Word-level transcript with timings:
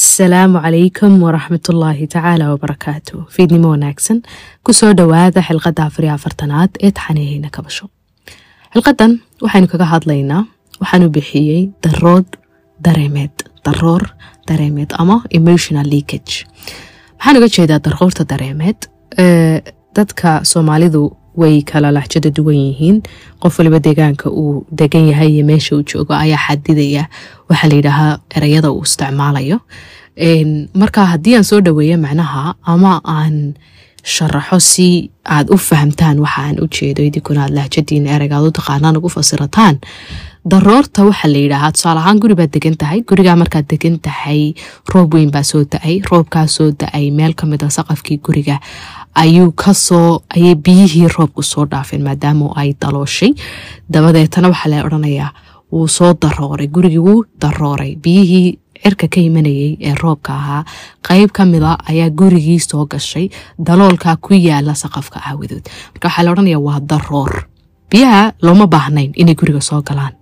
asalaamu 0.00 0.58
calaykum 0.64 1.12
waraxmatullaahi 1.24 2.06
tacaala 2.14 2.44
wabarakaatu 2.52 3.16
fiidnimo 3.34 3.68
wanaagsan 3.74 4.18
ku 4.64 4.72
soo 4.78 4.92
dhowaada 5.00 5.40
xilqadda 5.48 5.82
afariyo 5.88 6.12
afartanaad 6.18 6.70
ee 6.86 6.90
taxaniheyna 6.98 7.48
kabasho 7.56 7.84
xilqadan 8.74 9.12
waxaynu 9.44 9.66
kaga 9.72 9.86
hadlaynaa 9.92 10.42
waxaanu 10.82 11.06
bixiyey 11.16 11.60
darood 11.84 12.28
dareemeed 12.86 13.34
daroor 13.66 14.02
dareemeed 14.48 14.90
ama 15.02 15.16
emotional 15.38 15.86
leakage. 15.94 16.34
Maxaan 17.18 17.36
uga 17.38 17.48
jeedaa 17.56 17.80
daroorta 17.86 18.22
dareemeed 18.32 18.78
dadka 19.98 20.30
soomaalidu 20.52 21.02
way 21.36 21.62
kala 21.62 21.90
laxjada 21.92 22.30
duwan 22.30 22.56
yihiin. 22.56 23.02
Qof 23.42 23.58
waliba 23.58 23.78
deegaanka 23.78 24.30
uu 24.30 24.66
degan 24.72 25.08
yahay 25.08 25.30
iyo 25.34 25.44
meesha 25.44 25.76
uu 25.76 25.82
joogo 25.82 26.14
ayaa 26.14 26.38
xadidaya. 26.46 27.08
Waxaa 27.48 27.68
layidhaahaa 27.68 28.18
ereyada 28.36 28.70
uu 28.72 28.82
isticmaalayo. 28.82 29.58
Marka 30.74 31.06
haddii 31.06 31.36
aan 31.36 31.44
soo 31.44 31.60
dhaweeyo 31.60 31.98
macnaha 31.98 32.54
ama 32.62 33.00
aan 33.04 33.54
sharaxo 34.02 34.58
si 34.60 35.10
aad 35.24 35.50
u 35.54 35.56
fahamtaan 35.56 36.18
waxa 36.24 36.40
aan 36.46 36.56
u 36.62 36.66
jeedo 36.76 37.02
idinkuna 37.02 37.42
aad 37.44 37.54
lahjadiina 37.58 38.10
ereyga 38.16 38.36
aad 38.38 38.46
u 38.50 38.52
taqaanaan 38.58 38.96
ugu 39.00 39.08
fasirataan 39.16 39.76
daroorta 40.52 41.04
waxaa 41.08 41.30
la 41.32 41.38
yidhaahaa 41.44 41.72
tusaale 41.76 42.00
ahaan 42.00 42.20
guri 42.22 42.34
baad 42.40 42.52
degan 42.56 42.76
tahay 42.82 43.00
gurigaa 43.08 43.36
markaad 43.42 43.66
degan 43.72 43.98
tahay 44.06 44.54
roob 44.94 45.14
weyn 45.14 45.30
baa 45.34 45.42
soo 45.50 45.62
da'ay 45.74 45.96
roobkaa 46.10 46.46
soo 46.56 46.70
da'ay 46.80 47.10
meel 47.18 47.34
ka 47.34 47.46
mid 47.46 47.62
a 47.66 47.70
saqafkii 47.76 48.18
guriga 48.26 48.56
ayuu 49.22 49.52
ka 49.62 49.72
soo 49.74 50.22
ayay 50.36 50.54
biyihii 50.54 51.08
roobku 51.16 51.42
soo 51.42 51.64
dhaafeen 51.72 52.02
maadaama 52.08 52.52
ay 52.62 52.72
dalooshay 52.80 53.32
dabadeetana 53.92 54.48
waxaa 54.52 54.70
la 54.72 54.84
odhanayaa 54.86 55.30
wuu 55.72 55.88
soo 55.88 56.12
darooray 56.22 56.66
gurigii 56.76 56.98
wuu 57.08 57.24
darooray 57.42 57.92
biyihii 58.04 58.58
cirka 58.82 59.08
ka 59.08 59.20
imanayay 59.20 59.76
ee 59.80 59.94
roobka 60.02 60.32
ahaa. 60.34 60.64
Qeyb 61.08 61.30
ka 61.32 61.44
mida 61.44 61.78
ayaa 61.90 62.10
gurigii 62.10 62.58
soo 62.60 62.86
gashay 62.86 63.28
daloolka 63.58 64.16
ku 64.20 64.34
yaalla 64.34 64.74
saqafka 64.74 65.18
aawadood. 65.28 65.64
Marka 65.92 66.08
waxaa 66.08 66.24
la 66.24 66.30
odhanaya 66.32 66.58
waa 66.60 66.80
daroor. 66.80 67.32
Biyaha 67.90 68.32
looma 68.42 68.66
baahnayn 68.66 69.12
inay 69.16 69.34
guriga 69.34 69.60
soo 69.60 69.82
galaan 69.82 70.14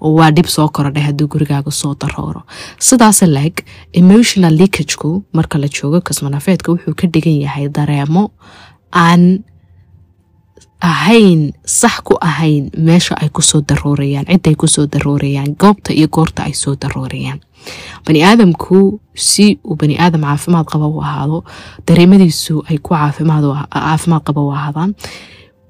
oo 0.00 0.12
waa 0.18 0.30
dhib 0.30 0.46
soo 0.46 0.68
korodhay 0.68 1.02
hadduu 1.08 1.26
gurigaaga 1.28 1.70
soo 1.72 1.94
darooro. 1.94 2.42
Sidaas 2.78 3.22
leg 3.22 3.64
emotional 3.92 4.52
leakagku 4.60 5.24
marka 5.32 5.58
la 5.58 5.68
joogo 5.68 6.00
kasmanafeedka 6.00 6.72
wuxuu 6.72 6.94
ka 6.94 7.06
dhigan 7.08 7.40
yahay 7.44 7.68
dareemo 7.68 8.30
aan 8.92 9.42
ahayn 10.84 11.52
sax 11.64 11.94
ku 12.06 12.14
ahayn 12.20 12.68
meesha 12.86 13.14
ay 13.22 13.28
ku 13.32 13.40
soo 13.42 13.60
daroorayaan 13.68 14.26
cidday 14.28 14.54
ku 14.60 14.66
soo 14.68 14.84
daroorayaan 14.92 15.56
goobta 15.56 15.90
iyo 15.96 16.08
goorta 16.12 16.44
ay 16.44 16.52
soo 16.52 16.74
daroorayaan. 16.76 17.40
Bani 18.04 18.20
aadamku 18.28 19.00
si 19.16 19.56
uu 19.64 19.76
bani 19.80 19.96
aadam 19.96 20.22
caafimaad 20.28 20.66
qaba 20.68 20.86
u 20.86 21.00
ahaado 21.00 21.38
dareemadiisu 21.88 22.64
ay 22.68 22.78
ku 22.84 22.92
caafimaad 22.94 24.22
qaba 24.26 24.40
u 24.44 24.50
ahaadaan 24.52 24.92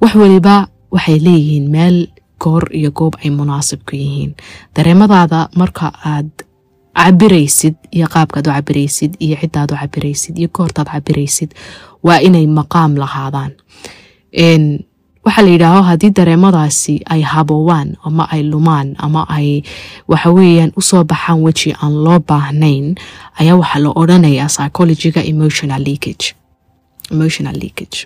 wax 0.02 0.12
waliba 0.18 0.66
waxay 0.90 1.18
leeyihiin 1.26 1.70
meel 1.70 1.96
goor 2.42 2.64
iyo 2.74 2.90
goob 2.90 3.14
ay 3.22 3.30
munaasib 3.30 3.80
ku 3.86 3.94
yihiin. 3.96 4.34
Dareemadaada 4.74 5.48
marka 5.54 5.92
aad 6.04 6.30
cabiraysid 6.98 7.74
iyo 7.94 8.06
qaabkaad 8.10 8.46
u 8.46 8.50
cabiraysid 8.50 9.12
iyo 9.22 9.36
ciddaad 9.40 9.70
u 9.72 9.76
cabiraysid 9.78 10.34
iyo 10.38 10.48
goortaad 10.56 10.90
cabiraysid 10.90 11.50
waa 12.02 12.18
inay 12.18 12.46
maqaam 12.50 12.98
lahaadaan 12.98 13.52
waxaa 15.24 15.42
la 15.46 15.50
yidhaaho 15.50 15.82
haddii 15.82 16.10
dareemadaasi 16.10 16.94
ay 17.14 17.22
haboowaan 17.22 17.96
ama 18.04 18.28
ay 18.30 18.42
lumaan 18.42 18.94
ama 18.98 19.26
ay 19.28 19.62
waxaweyaan 20.08 20.72
u 20.76 20.82
soo 20.82 21.04
baxaan 21.04 21.40
weji 21.46 21.72
aan 21.82 21.94
loo 22.04 22.18
baahnayn 22.28 22.94
ayaa 23.40 23.56
waxaa 23.62 23.82
la 23.84 23.90
odhanayaa 24.02 24.48
psychologiga 24.48 25.20
emotional 25.24 25.82
leakage. 25.88 26.34
Emotional 27.10 27.56
leakage. 27.62 27.98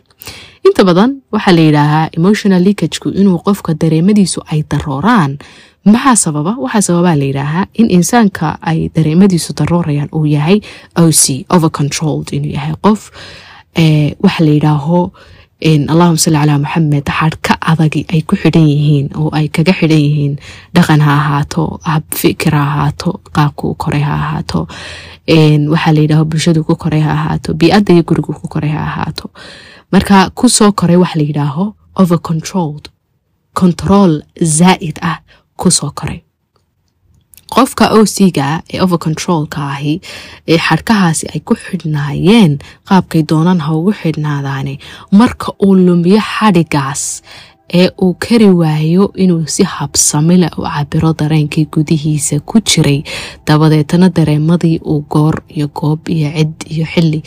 Inta 0.67 0.85
badan 0.85 1.11
waxaa 1.33 1.53
la 1.59 1.61
yidhaahaa 1.69 2.09
emotional 2.19 2.63
leakagku 2.63 3.09
inuu 3.11 3.39
qofka 3.47 3.75
dareemadiisu 3.75 4.41
ay 4.53 4.63
darooraan. 4.71 5.39
Maxaa 5.85 6.17
sababa? 6.17 6.55
Waxaa 6.65 6.81
sababaa 6.89 7.17
la 7.17 7.25
yidhaahaa 7.25 7.67
in 7.75 7.91
insaanka 7.91 8.59
ay 8.63 8.89
dareemadiisu 8.95 9.53
daroorayaan 9.59 10.09
uu 10.15 10.27
yahay 10.27 10.61
oc 10.97 11.23
over 11.51 11.71
controlled 11.71 12.29
inuu 12.33 12.53
yahay 12.55 12.75
qof. 12.83 13.11
Waxa 14.23 14.45
la 14.45 14.51
yidhaaho 14.51 15.13
allahuma 15.63 16.17
salli 16.19 16.39
calaa 16.39 16.59
maxamed 16.59 17.07
xadhka 17.19 17.55
adagi 17.61 18.07
ay 18.13 18.23
ku 18.23 18.37
xidhan 18.37 18.67
yihiin 18.69 19.07
oo 19.19 19.31
ay 19.39 19.49
kaga 19.49 19.73
xidhan 19.73 19.99
yihiin 20.07 20.35
dhaqan 20.75 21.01
ha 21.07 21.13
ahaato 21.23 21.81
hab 21.83 22.05
fikir 22.15 22.55
ha 22.55 22.63
ahaato 22.63 23.11
qaabku 23.37 23.75
koray 23.75 24.01
ha 24.09 24.15
ahaato 24.15 24.61
waxaa 25.73 25.93
la 25.97 26.01
yidhaaho 26.05 26.25
bulshadu 26.31 26.65
ku 26.65 26.77
koray 26.77 27.01
ha 27.01 27.11
ahaato 27.19 27.55
bii-adda 27.59 27.91
iyo 27.95 28.03
gurigu 28.09 28.33
ku 28.41 28.47
koray 28.49 28.71
ha 28.71 28.81
ahaato 28.91 29.31
marka 29.93 30.31
ku 30.31 30.49
soo 30.49 30.71
koray 30.73 30.97
waxa 30.97 31.19
la 31.19 31.25
yidhaaho 31.31 31.75
over 32.01 32.19
controlled 32.29 32.87
control 33.61 34.23
zaa'id 34.59 34.97
ah 35.03 35.19
ku 35.61 35.71
soo 35.71 35.91
koray 35.91 36.23
qofka 37.55 37.85
ociga 38.01 38.63
ee 38.73 38.81
over 38.85 38.99
controlka 38.99 39.61
ahi 39.75 40.01
ee 40.49 40.59
xadhkahaasi 40.67 41.27
ay 41.35 41.41
ku 41.49 41.55
xidhnaayeen 41.65 42.59
qaabkay 42.89 43.23
doonaan 43.31 43.61
ha 43.67 43.71
ugu 43.79 43.93
xidhnaadaane. 44.01 44.75
Marka 45.21 45.53
uu 45.67 45.75
lumiyo 45.87 46.21
xadhigaas 46.33 47.03
ee 47.81 47.89
uu 48.03 48.15
kari 48.25 48.51
waayo 48.61 49.05
inuu 49.23 49.47
si 49.55 49.63
habsamile 49.65 50.49
u 50.59 50.63
cabiro 50.75 51.11
dareenkii 51.21 51.67
gudihiisa 51.73 52.41
ku 52.49 52.61
jiray. 52.69 53.01
Dabadeetana 53.47 54.09
dareemadii 54.17 54.79
uu 54.85 55.01
goor 55.13 55.37
iyo 55.57 55.69
goob 55.69 56.09
iyo 56.09 56.29
cid 56.37 56.53
iyo 56.75 56.87
xilli 56.93 57.21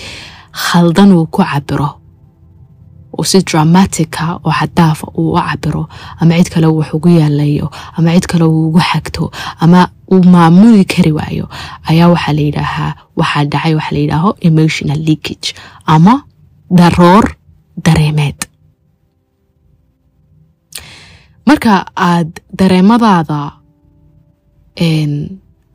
khaldan 0.52 1.12
uu 1.18 1.26
ku 1.26 1.42
cabiro 1.44 1.90
uu 3.22 3.28
si 3.32 3.40
dramatica 3.50 4.26
oo 4.46 4.52
xadaafa 4.59 5.08
uu 5.20 5.30
u 5.38 5.40
cabiro 5.48 5.84
ama 6.20 6.34
cid 6.38 6.50
kale 6.54 6.68
wax 6.78 6.90
ugu 6.98 7.09
yaalayo 7.20 7.68
ama 7.98 8.09
cid 8.16 8.26
kale 8.32 8.46
uu 8.50 8.68
ugu 8.70 8.82
xagto 8.92 9.32
ama 9.64 9.80
uu 10.14 10.24
maamuli 10.34 10.84
kari 10.94 11.12
waayo 11.18 11.46
ayaa 11.90 12.08
waxaa 12.14 12.34
la 12.38 12.42
yidhaahaa 12.48 12.94
waxaa 13.20 13.46
dhacay 13.52 13.74
waxaa 13.80 13.94
la 13.96 14.00
yidhaaho 14.04 14.30
emotional 14.50 15.00
leakage 15.08 15.50
ama 15.86 16.14
daroor 16.80 17.26
dareemeed. 17.86 18.40
Marka 21.48 21.74
aad 22.09 22.30
dareemadaada 22.59 23.40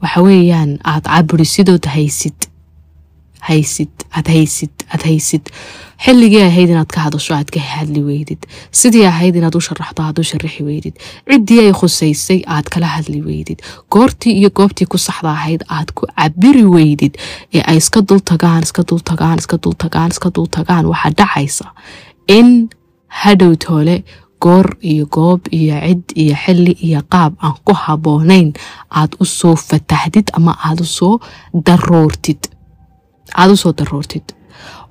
waxa 0.03 0.21
weeyaan 0.27 0.71
aad 0.93 1.05
cabirisidood 1.15 1.84
haysid 1.95 2.39
haysid 3.49 3.95
aad 4.17 4.27
haysid 4.34 4.76
aad 4.93 5.03
haysid 5.09 5.45
xilligii 6.05 6.43
ahayd 6.51 6.71
inaad 6.75 6.91
ka 6.95 7.01
hadasho 7.07 7.35
aad 7.35 7.51
ka 7.55 7.61
hadli 7.73 8.03
weydid 8.11 8.43
sidii 8.81 9.05
ahayd 9.13 9.37
inaad 9.41 9.55
u 9.59 9.63
sharaxdo 9.69 10.03
aad 10.07 10.19
u 10.23 10.25
sharaxi 10.31 10.63
weydid 10.69 10.95
ciddii 11.31 11.61
ay 11.65 11.73
khusaysay 11.81 12.41
aad 12.57 12.67
kala 12.75 12.87
hadli 12.97 13.21
weydid 13.29 13.59
goortii 13.95 14.35
iyo 14.41 14.51
goobtii 14.59 14.87
ku 14.93 14.99
saxda 15.07 15.31
ahayd 15.39 15.63
aad 15.79 15.91
ku 15.97 16.07
cabiri 16.19 16.65
weydid 16.77 17.15
ee 17.57 17.63
ay 17.71 17.77
iska 17.83 18.01
dultagaan 18.09 18.63
iska 18.69 18.83
dultagaan 18.91 19.39
iska 19.43 19.57
dultagaan 19.65 20.11
iska 20.15 20.29
dultagaan 20.37 20.85
waxaa 20.93 21.13
dhacaysa 21.19 21.67
in 22.39 22.49
hadhow 23.23 23.53
toole 23.65 23.97
goor 24.45 24.67
iyo 24.91 25.07
goob 25.17 25.41
iyo 25.59 25.77
cid 25.87 26.03
iyo 26.23 26.35
xilli 26.45 26.73
iyo 26.87 27.01
qaab 27.13 27.33
aan 27.45 27.55
ku 27.67 27.73
haboonayn 27.85 28.49
aad 29.01 29.13
u 29.23 29.25
soo 29.25 29.57
fatahdid 29.69 30.27
ama 30.39 30.53
aad 30.69 30.81
u 30.85 30.89
soo 30.99 31.15
daroortid 31.67 32.43
aad 33.41 33.51
u 33.55 33.73
daroortid 33.79 34.27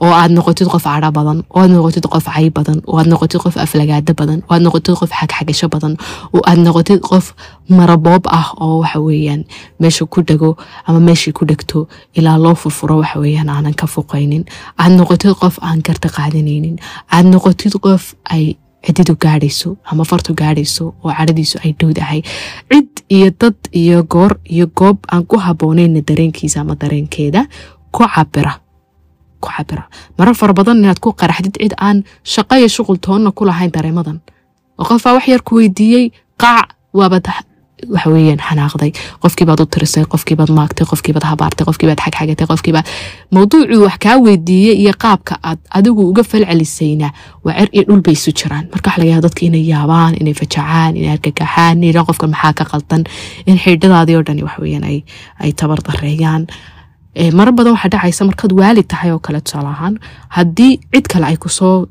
oo 0.03 0.11
aad 0.21 0.31
noqotid 0.37 0.67
qof 0.73 0.83
cadho 0.83 1.09
badan 1.17 1.39
oo 1.53 1.59
aad 1.61 1.71
noqotid 1.75 2.05
qof 2.13 2.25
cay 2.35 2.49
badan 2.57 2.79
oo 2.87 2.97
aad 2.99 3.07
noqotid 3.11 3.39
qof 3.43 3.55
aflagaado 3.65 4.13
badan 4.21 4.39
oo 4.47 4.53
aad 4.55 4.61
noqotid 4.65 4.95
qof 4.99 5.11
xagxagasho 5.19 5.67
badan 5.75 5.93
oo 6.35 6.41
aad 6.49 6.59
noqotid 6.65 6.99
qof 7.09 7.25
maraboob 7.77 8.23
ah 8.39 8.47
oo 8.63 8.79
waxa 8.81 8.99
weeyaan 9.07 9.41
meesha 9.79 10.05
ku 10.13 10.21
dhego 10.27 10.49
ama 10.87 10.99
meeshii 11.07 11.33
ku 11.37 11.45
dhegto 11.49 11.87
ilaa 12.17 12.37
loo 12.43 12.55
furfuro 12.61 12.97
waxa 13.01 13.19
weeyaan 13.23 13.49
aanan 13.49 13.73
ka 13.79 13.87
fuqaynin 13.93 14.43
aad 14.81 14.91
noqotid 14.99 15.33
qof 15.41 15.55
aan 15.67 15.79
garta 15.87 16.09
qaadanaynin 16.17 16.75
aad 17.15 17.25
noqotid 17.33 17.73
qof 17.85 18.13
ay 18.35 18.45
cididu 18.85 19.13
gaadhayso 19.23 19.69
ama 19.89 20.03
fartu 20.09 20.33
gaadhayso 20.41 20.85
oo 21.03 21.11
cadhadiisu 21.17 21.57
ay 21.65 21.71
dhowdahay 21.79 22.21
cid 22.71 22.89
iyo 23.15 23.29
dad 23.41 23.57
iyo 23.81 24.03
goor 24.13 24.31
iyo 24.55 24.65
goob 24.79 24.97
aan 25.13 25.23
ku 25.29 25.35
haboonayna 25.45 26.01
dareenkiisa 26.09 26.61
ama 26.61 26.75
dareenkeeda 26.81 27.41
ku 27.95 28.03
cabira 28.13 28.53
ku 29.45 29.51
cabira 29.57 29.83
marar 30.17 30.35
fara 30.39 30.53
badan 30.59 30.77
inaad 30.83 30.99
ku 31.03 31.09
qaraxdid 31.21 31.55
cid 31.61 31.73
aan 31.87 31.97
shaqo 32.33 32.53
iyo 32.59 32.67
shuqul 32.75 32.97
toonna 33.05 33.29
ku 33.37 33.45
lahayn 33.49 33.71
dareemadan. 33.75 34.17
Oo 34.79 34.85
qofbaa 34.89 35.13
wax 35.17 35.25
yar 35.33 35.41
ku 35.47 35.55
weydiiyey 35.61 36.05
qaac 36.41 36.67
waabad 36.99 37.27
waxa 37.95 38.09
xanaaqday. 38.47 38.91
Qofkiibaad 39.23 39.59
u 39.61 39.65
tirisay 39.73 40.05
qofkiibaad 40.13 40.49
maagtay 40.57 40.85
qofkiibaad 40.91 41.25
habaartay 41.31 41.65
qofkiibaad 41.67 41.99
xagxagatay 42.05 42.47
qofkiibaad 42.51 42.85
mawduucuu 43.35 43.81
wax 43.85 43.97
kaa 44.03 44.15
weydiiyey 44.25 44.75
iyo 44.83 44.93
qaabka 45.03 45.33
aad 45.43 45.59
adigu 45.77 46.01
uga 46.11 46.23
falcelisayna 46.31 47.09
waa 47.45 47.53
cer 47.59 47.69
iyo 47.75 47.83
dhul 47.87 48.01
bay 48.05 48.15
isu 48.17 48.31
jiraan. 48.39 48.65
Marka 48.73 48.87
waxa 48.89 48.99
laga 49.01 49.11
yaaba 49.11 49.23
dadka 49.27 49.41
inay 49.47 49.63
yaabaan 49.73 50.13
inay 50.21 50.33
fajacaan 50.39 50.91
inay 50.99 51.11
argagaxaan 51.15 51.83
inay 51.83 52.03
qofka 52.09 52.25
maxaa 52.33 52.53
ka 52.59 52.63
qaldan 52.71 53.03
in 53.49 53.57
xidhadaadii 53.63 54.15
oo 54.17 54.23
dhani 54.27 54.43
waxa 54.47 54.61
weeyaan 54.63 54.85
ay 55.43 55.51
tabar 55.59 55.79
dareeyaan 55.87 56.47
mara 57.37 57.51
badan 57.51 57.73
waxaa 57.75 57.89
dhacaysa 57.95 58.25
markaad 58.29 58.51
waalid 58.59 58.87
tahay 58.93 59.11
oo 59.11 59.19
kale 59.19 59.41
tusaale 59.41 59.67
ahaan 59.75 59.95
haddii 60.37 60.79
cid 60.93 61.05
kale 61.13 61.25
ay 61.31 61.37
ku 61.37 61.49
soo 61.49 61.87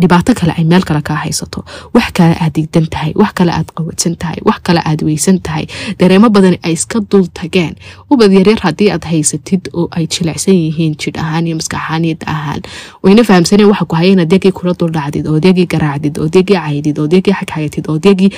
dhibaato 0.00 0.34
kale 0.40 0.52
ay 0.58 0.64
meel 0.64 0.82
kale 0.88 1.00
kaa 1.08 1.14
haysato 1.24 1.64
wax 1.94 2.08
kale 2.18 2.34
aad 2.44 2.52
digdan 2.56 2.86
tahay 2.94 3.12
wax 3.22 3.32
kale 3.38 3.52
aad 3.58 3.68
qawadsan 3.76 4.14
tahay 4.22 4.38
wax 4.48 4.58
kale 4.66 4.80
aad 4.90 5.00
weysan 5.08 5.38
tahay 5.46 5.66
dareemo 5.98 6.28
badan 6.36 6.56
ay 6.64 6.72
iska 6.72 7.00
dul 7.10 7.26
tageen. 7.38 7.74
Ubad 8.10 8.32
yaryar 8.32 8.60
haddii 8.66 8.90
aad 8.94 9.04
haysatid 9.12 9.68
oo 9.72 9.88
ay 9.96 10.06
jilicsan 10.12 10.54
yihiin 10.54 10.94
jidh 11.00 11.20
ahaan 11.24 11.46
iyo 11.46 11.56
maskaxaaniyad 11.60 12.22
ahaan 12.34 12.60
wayna 13.02 13.24
fahamsaneen 13.24 13.68
waxa 13.72 13.84
ku 13.84 13.94
haya 14.00 14.12
inaad 14.16 14.32
yagii 14.32 14.52
kula 14.58 14.72
dul 14.80 14.90
dhacdid 14.96 15.26
ood 15.32 15.44
yagii 15.44 15.66
garaacdid 15.72 16.18
ood 16.18 16.34
yagii 16.40 16.56
caydid 16.64 16.98
ood 16.98 17.12
yagii 17.12 17.32
xagxagatid 17.40 17.84
ood 17.92 18.04
yagii 18.10 18.30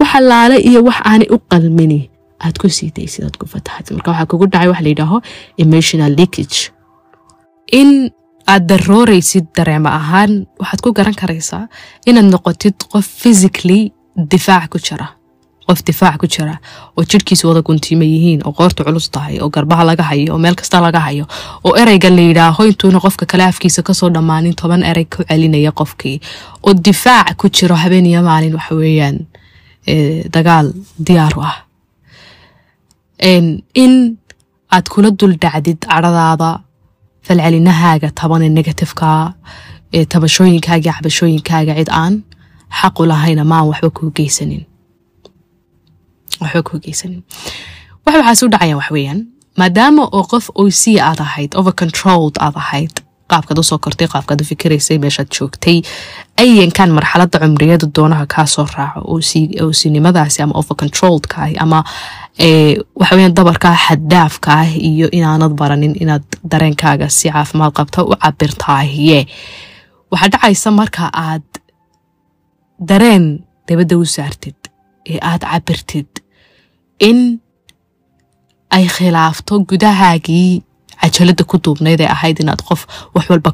wax 0.00 0.12
laale 0.30 0.56
iyo 0.70 0.80
wax 0.88 0.98
aanay 1.10 1.28
u 1.34 1.38
qalmini 1.50 2.00
aad 2.40 2.56
ku 2.60 2.68
sii 2.76 2.90
daysid 2.96 3.24
oad 3.24 3.36
ku 3.40 3.46
fatahatid 3.46 3.96
marka 3.96 4.10
waxaa 4.12 4.26
kugu 4.30 4.46
dhacay 4.52 4.68
waxa 4.72 4.82
la 4.84 4.88
yidhaaho 4.92 5.18
emotional 5.64 6.12
leakage. 6.18 6.70
In 7.80 8.10
aad 8.52 8.62
darooraysid 8.70 9.46
dareemo 9.56 9.88
ahaan 9.88 10.32
waxaad 10.60 10.80
ku 10.84 10.92
garan 10.92 11.14
karaysaa 11.22 11.64
inaad 12.06 12.28
noqotid 12.34 12.74
qof 12.92 13.06
physically 13.22 13.92
difaac 14.32 14.68
ku 14.72 14.78
jira. 14.78 15.06
Qof 15.66 15.80
difaac 15.88 16.18
ku 16.20 16.26
jira 16.34 16.54
oo 16.96 17.04
jirhkiisa 17.10 17.48
wada 17.48 17.62
guntiima 17.66 18.04
yihiin 18.04 18.40
oo 18.46 18.52
qoorta 18.58 18.84
culus 18.84 19.08
tahay 19.14 19.38
oo 19.40 19.48
garbaha 19.54 19.84
laga 19.90 20.02
hayo 20.10 20.34
oo 20.34 20.38
meel 20.44 20.54
kasta 20.60 20.80
laga 20.86 21.00
hayo 21.00 21.24
oo 21.64 21.72
ereyga 21.82 22.10
la 22.16 22.20
yidhaaho 22.28 22.66
intuuna 22.70 23.00
qofka 23.04 23.24
kale 23.26 23.44
afkiisa 23.44 23.82
ka 23.82 23.94
soo 23.94 24.10
dhammaanin 24.14 24.54
toban 24.60 24.82
erey 24.90 25.04
ku 25.04 25.24
celinaya 25.28 25.72
qofkii. 25.72 26.20
Oo 26.66 26.74
difaac 26.86 27.36
ku 27.40 27.48
jiro 27.48 27.74
habeen 27.82 28.06
iyo 28.06 28.20
maalin 28.22 28.54
waxa 28.58 28.74
weeyaan 28.74 29.16
dagaal 30.34 30.66
diyaar 31.06 31.32
u 31.38 31.40
ah 31.50 31.56
in 33.24 34.18
aad 34.74 34.86
kula 34.92 35.10
dul 35.18 35.34
dhacdid 35.42 35.78
cadhadaada 35.86 36.50
falcelinahaaga 37.26 38.08
tabanee 38.20 38.48
negatifeka 38.58 39.10
ee 39.96 40.04
tabashooyinkaaga 40.12 40.92
cabashooyinkaaga 40.96 41.72
cid 41.78 41.90
aan 42.02 42.14
xaqu 42.80 43.02
lahayna 43.10 43.44
maan 43.52 43.66
waxba 43.70 43.90
kuu 43.98 44.10
geysanin. 44.18 44.62
Waxba 46.42 46.60
kuu 46.68 46.78
geysanin. 46.84 47.20
Wax 48.04 48.14
waxaas 48.18 48.42
u 48.44 48.48
dhacayaan 48.52 48.78
wax 48.80 48.90
weeyaan. 48.96 49.20
Maadaama 49.60 50.02
oo 50.16 50.24
qof 50.32 50.46
oysiya 50.62 51.00
aad 51.08 51.20
ahayd 51.26 51.50
over 51.58 51.72
controlled 51.82 52.36
aad 52.44 52.56
ahayd 52.62 52.94
qaabkaad 53.34 53.58
u 53.58 53.62
soo 53.70 53.78
kortay 53.84 54.08
qaabkaad 54.14 54.40
u 54.42 54.44
fikiraysay 54.50 54.98
meeshaad 55.04 55.28
joogtay. 55.36 55.78
Ayankan 56.42 56.90
marxaladda 56.96 57.38
cumriyada 57.42 57.86
doonaha 57.96 58.26
kaa 58.34 58.46
soo 58.54 58.66
raaco 58.76 59.00
oosinimadaasi 59.66 60.42
ama 60.42 60.54
over 60.60 60.76
controlledka 60.82 61.36
ah 61.46 61.50
ama 61.64 61.78
waxaweyan 63.00 63.34
dabarkaa 63.38 63.76
xaddaafka 63.86 64.50
ah 64.62 64.70
iyo 64.90 65.06
inaanad 65.18 65.52
baranin 65.60 65.94
inaad 66.02 66.24
dareenkaaga 66.50 67.08
si 67.08 67.30
caafimaad 67.30 67.72
qabta 67.78 68.02
u 68.04 68.16
cabirtaahiye 68.22 69.20
waxaa 70.10 70.28
dhacaysa 70.32 70.70
marka 70.80 71.04
aad 71.26 71.46
dareen 72.88 73.26
dabadda 73.68 73.94
u 73.98 74.04
saartid 74.16 74.58
ee 75.12 75.18
aad 75.30 75.42
cabirtid 75.52 76.10
in 77.08 77.18
ay 78.76 78.84
khilaafto 78.96 79.54
gudahaagii 79.70 80.62
cajalada 81.14 81.44
ku 81.46 81.58
duubnayd 81.62 82.00
ee 82.00 82.10
ahayd 82.16 82.40
inaad 82.42 82.62
qof 82.68 82.86
wax 83.14 83.30
walba 83.30 83.52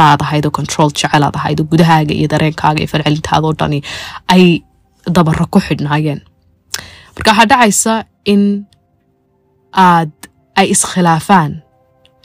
aad 0.00 0.22
ahayd 0.22 0.46
oo 0.46 0.50
control 0.50 0.88
jecel 0.96 1.22
ahayd 1.22 1.60
oo 1.60 1.64
gudahaaga 1.72 2.14
iyo 2.14 2.28
dareenkaaga 2.28 2.80
iyo 2.80 2.88
falcelintaadoo 2.92 3.52
dhani 3.52 3.82
ay 4.28 4.62
dabaro 5.06 5.46
ku 5.52 5.58
xidhnaayeen. 5.60 6.20
Marka 7.14 7.30
waxaa 7.30 7.46
dhacaysa 7.52 7.94
in 8.24 8.64
aad 9.72 10.12
ay 10.56 10.66
iskhilaafaan 10.74 11.52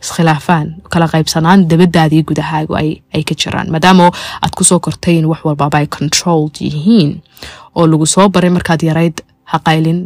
iskhilaafaan 0.04 0.68
kala 0.92 1.08
qaybsanaan 1.14 1.68
dabadaadii 1.70 2.24
gudahaagu 2.30 2.74
ay 3.16 3.24
ka 3.28 3.36
jiraan. 3.42 3.68
Maadaama 3.74 4.12
aad 4.44 4.54
ku 4.58 4.64
soo 4.64 4.80
kortay 4.80 5.18
in 5.20 5.26
wax 5.32 5.42
walbaba 5.48 5.78
ay 5.84 5.88
controlled 5.88 6.56
yihiin 6.64 7.12
oo 7.76 7.86
lagu 7.92 8.06
soo 8.06 8.30
baray 8.30 8.50
markaad 8.56 8.82
yarayd 8.90 9.18
ha 9.52 9.58
qaylin 9.68 10.00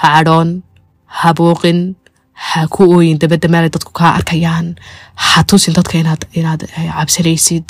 ha 0.00 0.06
cadhoon 0.16 0.62
ha 1.18 1.28
buuqin 1.38 1.78
ha 2.46 2.66
ku 2.74 2.82
ooyin 2.96 3.18
dabadda 3.22 3.48
meelay 3.52 3.70
dadku 3.76 3.92
kaa 4.00 4.12
arkayaan. 4.18 4.66
Ha 5.28 5.42
tusin 5.50 5.74
dadka 5.78 5.98
inaad 5.98 6.22
inaad 6.38 6.62
cabsanaysid 6.96 7.66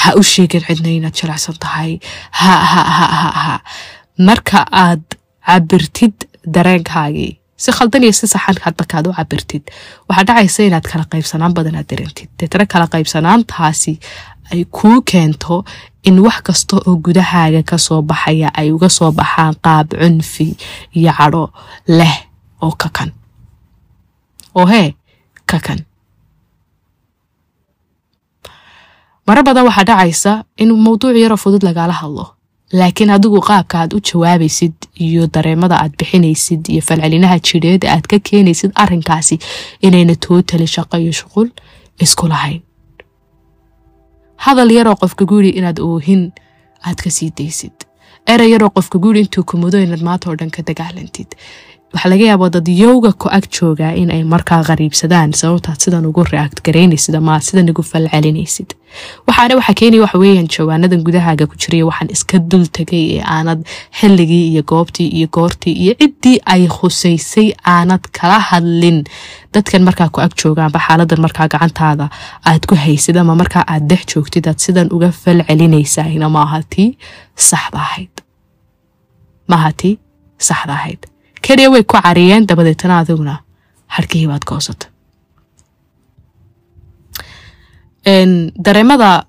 ha 0.00 0.12
u 0.18 0.22
sheegin 0.32 0.64
cidna 0.66 0.90
inaad 0.98 1.14
jilecsan 1.20 1.56
tahay. 1.64 1.92
Ha 2.40 3.60
marka 4.28 4.64
aad 4.84 5.04
cabirtid 5.46 6.16
dareenkaagii 6.54 7.32
si 7.56 7.72
khaldan 7.76 8.02
iyo 8.04 8.12
si 8.12 8.26
saxan 8.26 8.56
markaad 8.78 9.06
u 9.08 9.12
cabirtid 9.18 9.64
waxaa 10.08 10.24
dhacaysa 10.28 10.62
inaad 10.68 10.86
kala 10.92 11.04
qaybsanaan 11.12 11.54
badan 11.56 11.76
aad 11.80 11.88
dareentid 11.92 12.28
deetana 12.40 12.66
kala 12.72 12.86
qaybsanaantaasi 12.94 13.92
ay 14.52 14.64
kuu 14.76 14.98
keento 15.10 15.64
in 16.08 16.16
wax 16.26 16.38
kasta 16.46 16.76
oo 16.86 16.96
gudahaaga 17.04 17.62
ka 17.70 17.78
soo 17.86 18.00
baxaya 18.02 18.48
ay 18.60 18.68
uga 18.76 18.88
soo 18.88 19.10
baxaan 19.12 19.54
qaab 19.64 19.88
cunfi 20.00 20.46
iyo 20.98 21.12
cadho 21.18 21.44
leh 21.98 22.16
oo 22.64 22.72
kakan 22.82 23.10
oo 24.54 24.66
hee 24.66 24.94
kakan. 25.46 25.80
Maro 29.26 29.42
badan 29.46 29.64
waxaa 29.68 29.84
dhacaysa 29.90 30.32
in 30.62 30.70
mawduuc 30.84 31.16
yaroo 31.22 31.36
fudud 31.44 31.62
lagala 31.68 31.92
hadlo. 32.02 32.26
Laakiin 32.72 33.10
adigu 33.10 33.40
qaabka 33.48 33.78
aad 33.80 33.92
u 33.96 34.00
jawaabaysid 34.08 34.74
iyo 35.06 35.26
dareemada 35.34 35.76
aad 35.82 35.92
bixinaysid 35.98 36.68
iyo 36.72 36.82
falcelinaha 36.88 37.38
jidheed 37.38 37.84
aad 37.84 38.06
ka 38.10 38.18
keenaysid 38.28 38.70
arinkaasi 38.74 39.38
inayna 39.86 40.14
tootali 40.26 40.66
shaqo 40.66 40.96
iyo 40.98 41.12
shuqul 41.20 41.48
isku 42.04 42.28
lahayn. 42.28 42.62
Hadal 44.44 44.70
yaroo 44.70 44.96
qofka 45.02 45.24
guri 45.30 45.50
inaad 45.58 45.78
oohin 45.82 46.22
aad 46.86 46.98
ka 47.04 47.10
sii 47.10 47.30
daysid. 47.38 47.74
Erey 48.26 48.50
yaroo 48.52 48.70
qofka 48.70 48.98
guri 48.98 49.20
intuu 49.26 49.44
kumudo 49.44 49.78
inaad 49.82 50.02
maanta 50.02 50.30
oo 50.30 50.36
dhan 50.38 50.50
ka 50.50 50.62
dagaalantid 50.62 51.34
waxaa 51.94 52.10
laga 52.12 52.24
yaabaa 52.30 52.50
dad 52.54 52.68
yowga 52.68 53.10
ku 53.20 53.26
ag 53.36 53.44
joogaa 53.56 53.92
in 54.00 54.10
ay 54.14 54.22
markaa 54.32 54.62
qariibsadaan 54.68 55.32
sababtaad 55.40 55.78
sidan 55.84 56.06
ugu 56.10 56.22
react 56.32 56.58
garaynaysid 56.66 57.14
ama 57.18 57.40
sidan 57.46 57.70
ugu 57.72 57.82
falcelinaysid. 57.90 58.70
Waxaana 59.26 59.56
waxaa 59.58 59.74
keenaya 59.80 60.02
waxa 60.04 60.18
weeyaan 60.22 60.48
jawaanadan 60.56 61.02
gudahaaga 61.08 61.46
ku 61.50 61.56
jiraya 61.62 61.86
waxaan 61.90 62.10
iska 62.16 62.38
dul 62.50 62.64
tegay 62.78 63.04
ee 63.16 63.24
aanad 63.36 63.66
xilligii 63.98 64.44
iyo 64.52 64.62
goobtii 64.72 65.08
iyo 65.18 65.28
goortii 65.36 65.74
iyo 65.82 65.94
ciddii 66.00 66.38
ay 66.54 66.62
khusaysay 66.76 67.48
aanad 67.74 68.02
kala 68.20 68.38
hadlin. 68.50 69.02
Dadkan 69.54 69.82
markaa 69.88 70.08
ku 70.14 70.20
ag 70.26 70.32
joogaanba 70.42 70.78
xaaladan 70.86 71.20
markaa 71.26 71.48
gacantaada 71.52 72.06
aad 72.50 72.62
ku 72.70 72.74
haysid 72.86 73.16
ama 73.18 73.34
markaa 73.42 73.64
aad 73.66 73.84
dex 73.90 74.06
joogtid 74.14 74.46
aad 74.46 74.58
sidan 74.66 74.88
uga 74.94 75.10
falcelinaysaahina 75.22 76.28
maaha 76.36 76.62
tii 76.72 76.90
saxda 77.50 77.78
ahayd. 77.86 78.14
Maaha 79.50 79.70
saxda 80.48 80.72
ahayd 80.80 81.09
keliya 81.50 81.70
way 81.74 81.82
ku 81.90 81.96
cariyeen 82.06 82.46
dabadeetana 82.50 82.98
adiguna 83.02 83.34
harkihii 83.96 84.26
baad 84.30 84.44
goosata 84.50 84.86
dareemada 88.64 89.24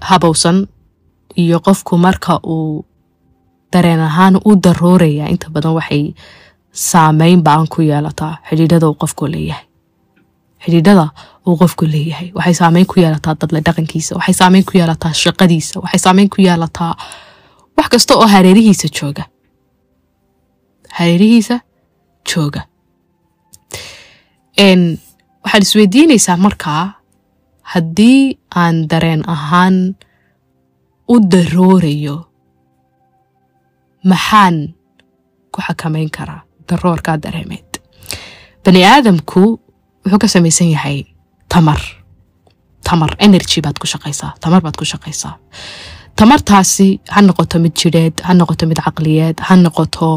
habowsan 0.00 0.66
iyo 1.36 1.60
qofku 1.60 1.98
marka 1.98 2.40
uu 2.44 2.84
dareen 3.72 4.00
ahaan 4.00 4.36
u 4.44 4.56
darooraya 4.64 5.28
inta 5.28 5.50
badan 5.50 5.72
waxay 5.78 6.14
saameyn 6.72 7.42
baan 7.42 7.68
ku 7.68 7.82
yeelataa 7.82 8.38
xidhiidhada 8.48 8.86
uu 8.88 8.94
qofku 8.94 9.26
leeyahay. 9.32 9.64
Xidhiidhada 10.64 11.08
uu 11.46 11.56
qofku 11.56 11.84
leeyahay 11.86 12.28
waxay 12.34 12.54
saameyn 12.54 12.86
ku 12.86 13.00
yeelataa 13.00 13.34
dadle 13.40 13.60
dhaqankiisa 13.66 14.14
waxay 14.16 14.34
saameyn 14.34 14.64
ku 14.64 14.72
yeelataa 14.78 15.12
shaqadiisa 15.12 15.80
waxay 15.80 15.98
saameyn 16.04 16.28
ku 16.28 16.42
yeelataa 16.42 16.94
wax 17.78 17.88
kasta 17.88 18.14
oo 18.16 18.26
hareerihiisa 18.26 18.88
jooga 19.00 19.24
hareerihiisa 20.98 21.56
jooga. 22.28 22.62
Waxaad 25.44 25.62
isweydiinaysaa 25.62 26.36
markaa 26.36 26.84
haddii 27.62 28.38
aan 28.62 28.88
dareen 28.90 29.22
ahaan 29.28 29.76
u 31.08 31.14
daroorayo 31.32 32.16
maxaan 34.04 34.74
ku 35.52 35.58
xakamayn 35.66 36.10
karaa 36.10 36.42
daroorkaa 36.68 37.16
dareemeed? 37.22 37.70
Bani 38.64 38.84
aadamku 38.86 39.40
wuxuu 40.04 40.18
ka 40.18 40.28
samaysan 40.28 40.70
yahay 40.70 41.04
tamar. 41.48 41.80
Tamar 42.84 43.10
energy 43.18 43.60
baad 43.62 43.78
ku 43.80 43.86
shaqaysaa 43.86 44.32
tamar 44.40 44.60
baad 44.62 44.76
ku 44.76 44.84
shaqaysaa 44.84 45.34
tamartaasi 46.16 47.00
ha 47.14 47.20
noqoto 47.26 47.58
mid 47.64 47.74
jidheed 47.82 48.20
ha 48.26 48.32
noqoto 48.40 48.66
mid 48.70 48.78
caqliyeed 48.86 49.36
ha 49.48 49.54
noqoto 49.64 50.08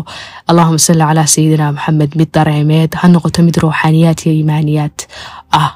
allahuma 0.50 0.80
salli 0.88 1.06
calaa 1.10 1.28
sayidina 1.36 1.68
maxamed 1.78 2.12
mid 2.20 2.30
dareemeed 2.38 2.92
ha 3.02 3.08
noqoto 3.14 3.40
mid 3.48 3.56
ruuxaaniyaad 3.64 4.20
iyo 4.25 4.34
imaaniyaad 4.44 4.98
ah 5.60 5.72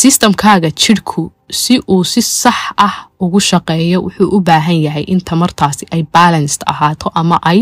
sistamkaaga 0.00 0.70
jidhku 0.82 1.22
si 1.60 1.74
uu 1.94 2.04
si 2.12 2.22
sax 2.22 2.58
ah 2.86 2.94
ugu 3.24 3.40
shaqeeyo 3.50 3.98
wuxuu 4.06 4.28
u 4.36 4.40
baahan 4.48 4.78
yahay 4.86 5.04
in 5.12 5.20
tamartaasi 5.30 5.84
ay 5.94 6.02
balanced 6.16 6.62
ahaato 6.72 7.10
ama 7.20 7.36
ay 7.50 7.58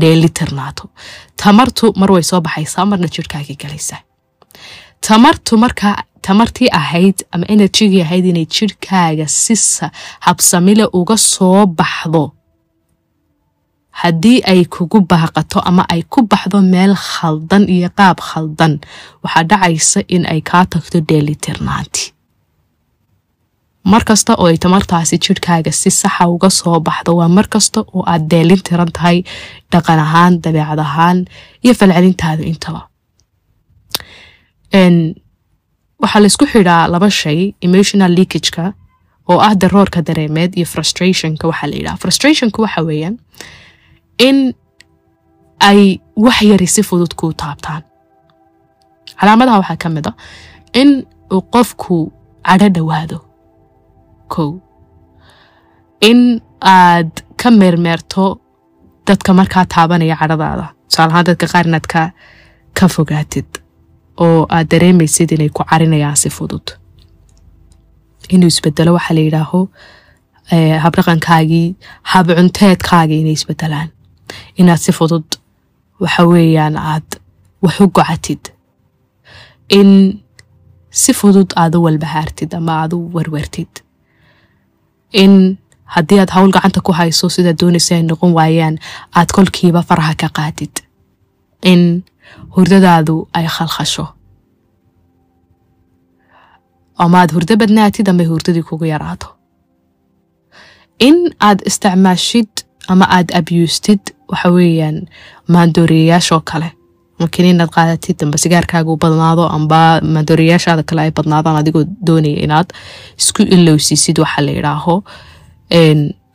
dheelitirnaato 0.00 0.84
tamartu 1.42 1.92
mar 2.00 2.10
way 2.14 2.22
soo 2.30 2.40
baxaysaa 2.46 2.84
marna 2.90 3.08
jidhkaagii 3.16 3.58
galaysaa 3.62 4.00
tamartu 5.00 5.58
markaa 5.58 6.02
tamartii 6.22 6.68
ahayd 6.72 7.16
ama 7.32 7.46
enerjigii 7.48 8.02
ahayd 8.02 8.24
inay 8.26 8.46
jirhkaaga 8.46 9.26
si 9.28 9.54
habsamile 10.20 10.84
uga 10.92 11.16
soo 11.16 11.66
baxdo. 11.66 12.32
Haddii 13.90 14.42
ay 14.46 14.64
kugu 14.64 15.00
baaqato 15.00 15.60
ama 15.60 15.84
ay 15.88 16.02
ku 16.02 16.22
baxdo 16.22 16.60
meel 16.62 16.94
khaldan 16.94 17.68
iyo 17.68 17.88
qaab 17.98 18.18
khaldan 18.20 18.78
waxaa 19.22 19.42
dhacaysa 19.50 20.00
in 20.08 20.26
ay 20.26 20.40
kaa 20.40 20.64
tagto 20.66 21.00
dheelitirnaanti 21.08 22.12
mar 23.90 24.04
kasta 24.04 24.34
oo 24.38 24.46
ay 24.46 24.58
tamartaasi 24.58 25.18
jirhkaaga 25.18 25.72
si 25.72 25.90
saxa 25.90 26.26
uga 26.28 26.50
soo 26.50 26.80
baxdo 26.80 27.16
waa 27.18 27.28
mar 27.28 27.46
kasta 27.48 27.80
oo 27.80 28.02
aad 28.06 28.22
deelin 28.30 28.62
tiran 28.62 28.92
tahay 28.92 29.18
dhaqan 29.72 29.98
ahaan 30.06 30.34
dabeecad 30.42 30.78
ahaan 30.78 31.18
iyo 31.64 31.74
falcelintaadu 31.74 32.42
intaba 32.42 32.87
waxaa 36.02 36.20
laysku 36.22 36.46
xidhaa 36.52 36.88
laba 36.92 37.10
shay 37.10 37.54
emotional 37.66 38.10
leakageka 38.18 38.72
oo 39.30 39.38
ah 39.46 39.54
daroorka 39.62 40.02
dareemeed 40.08 40.52
iyo 40.56 40.66
frustrationka 40.66 41.44
waxaa 41.50 41.68
la 41.70 41.76
yidhaha. 41.76 41.96
Frustrationka 42.02 42.58
waxa 42.62 42.82
weeyaan 42.88 43.16
in 44.18 44.54
ay 45.60 45.98
wax 46.16 46.42
yari 46.42 46.66
si 46.66 46.82
fudud 46.82 47.14
kuu 47.20 47.32
taabtaan. 47.32 47.82
Calaamadaha 49.20 49.58
waxaa 49.62 49.76
ka 49.82 49.88
mid 49.88 50.06
a 50.06 50.12
in 50.80 50.90
uu 51.32 51.42
qofku 51.54 52.12
cadho 52.46 52.68
dhowaado. 52.76 53.18
Kow 54.28 54.60
in 56.00 56.40
aad 56.60 57.10
ka 57.40 57.50
meermeerto 57.50 58.40
dadka 59.06 59.32
markaa 59.34 59.64
taabanaya 59.74 60.16
cadhadaada. 60.20 60.66
Tusaal 60.88 61.10
ahaan 61.10 61.24
dadka 61.26 61.46
qaar 61.52 61.66
inaad 61.66 61.86
ka 61.92 62.02
ka 62.78 62.86
fogaatid 62.88 63.46
oo 64.24 64.46
aad 64.50 64.66
dareemaysid 64.72 65.30
inay 65.32 65.48
ku 65.48 65.62
carinayaan 65.70 66.16
si 66.16 66.30
fudud. 66.30 66.66
Inuu 68.34 68.48
isbedelo 68.52 68.92
waxaa 68.98 69.14
la 69.14 69.20
yidhaaho 69.26 69.60
habdhaqankaagii 70.84 71.66
habcunteedkaagii 72.12 73.20
inay 73.20 73.32
isbedelaan 73.38 73.88
inaad 74.60 74.78
si 74.86 74.92
fudud 74.92 75.26
waxa 76.00 76.24
weeyaan 76.30 76.76
aad 76.76 77.08
wax 77.62 77.80
u 77.80 77.88
gocatid. 77.96 78.42
In 79.78 79.90
si 80.90 81.12
fudud 81.12 81.50
aad 81.56 81.74
u 81.74 81.82
walbahaartid 81.84 82.54
ama 82.54 82.72
aad 82.82 82.92
u 82.92 83.10
werwertid. 83.14 83.72
In 85.12 85.58
haddii 85.84 86.18
aad 86.20 86.30
hawl 86.36 86.50
gacanta 86.52 86.80
ku 86.80 86.92
hayso 86.92 87.28
sidaad 87.28 87.58
doonaysa 87.60 87.94
ay 87.94 88.02
noqon 88.02 88.32
waayaan 88.38 88.78
aad 89.16 89.30
kolkiiba 89.36 89.82
faraha 89.82 90.14
ka 90.14 90.28
qaadid 90.38 90.74
in 91.62 92.04
hurdadaadu 92.56 93.14
ay 93.38 93.46
khalkhasho 93.56 94.04
ama 97.04 97.16
aad 97.22 97.30
hurdo 97.36 97.54
badnaatid 97.62 98.06
ama 98.12 98.24
hurdadii 98.30 98.62
kugu 98.68 98.84
yaraato 98.94 99.28
in 101.08 101.16
aad 101.48 101.58
isticmaashid 101.70 102.50
ama 102.92 103.04
aad 103.16 103.28
abyustid 103.40 104.00
waxa 104.32 104.48
weeyaan 104.56 104.98
maandooreyayaashoo 105.54 106.40
kale 106.50 106.68
makin 107.22 107.44
inaad 107.52 107.70
qaadatid 107.76 108.18
amba 108.24 108.38
sigaarkaaga 108.44 108.96
badnaado 109.04 109.44
amba 109.56 109.80
maandooreyayaashaada 110.14 110.82
kale 110.88 111.00
ay 111.06 111.12
badnaadaan 111.18 111.56
adigoo 111.62 111.84
doonaya 112.06 112.38
inaad 112.46 112.68
isku 113.22 113.42
ilowsiisid 113.56 114.16
waxa 114.24 114.40
la 114.46 114.52
yidhaaho 114.58 114.94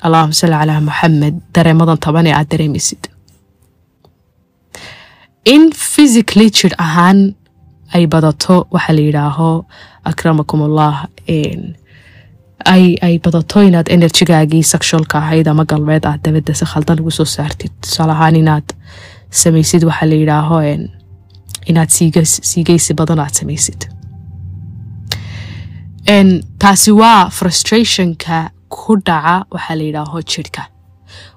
allahuma 0.06 0.34
salli 0.40 0.56
calaa 0.62 0.82
maxamed 0.90 1.36
dareemadan 1.56 1.98
taban 2.06 2.28
ee 2.30 2.34
aad 2.40 2.48
dareemaysid 2.54 3.02
in 5.46 5.72
physically 5.72 6.50
jir 6.50 6.72
ahaan 6.86 7.36
ay 7.94 8.06
badato 8.08 8.56
waxaa 8.76 8.96
la 8.98 9.02
yidhaaho 9.08 9.50
akramakum 10.12 10.62
allah 10.68 11.08
ay 12.74 12.86
ay 13.08 13.16
badato 13.26 13.62
inaad 13.70 13.88
enerjigaagii 13.96 14.64
sexualka 14.74 15.18
ahayd 15.24 15.48
ama 15.54 15.66
galbeed 15.72 16.06
aad 16.12 16.22
dabadda 16.28 16.54
si 16.60 16.66
khaldan 16.72 17.00
ugu 17.02 17.12
soo 17.12 17.26
saartid. 17.38 17.72
Tusaale 17.82 18.12
ahaan 18.18 18.36
inaad 18.44 18.68
samaysid 19.42 19.84
waxaa 19.90 20.08
la 20.12 20.16
yidhaaho 20.22 20.58
inaad 21.72 21.90
siigeysi 22.52 22.94
badan 23.00 23.20
aad 23.20 23.34
samaysid. 23.42 23.82
Taasi 26.64 26.92
waa 27.02 27.30
frustrationka 27.30 28.38
ku 28.70 28.96
dhaca 29.08 29.36
waxaa 29.56 29.76
la 29.80 29.84
yidhaaho 29.90 30.22
jirhka 30.32 30.64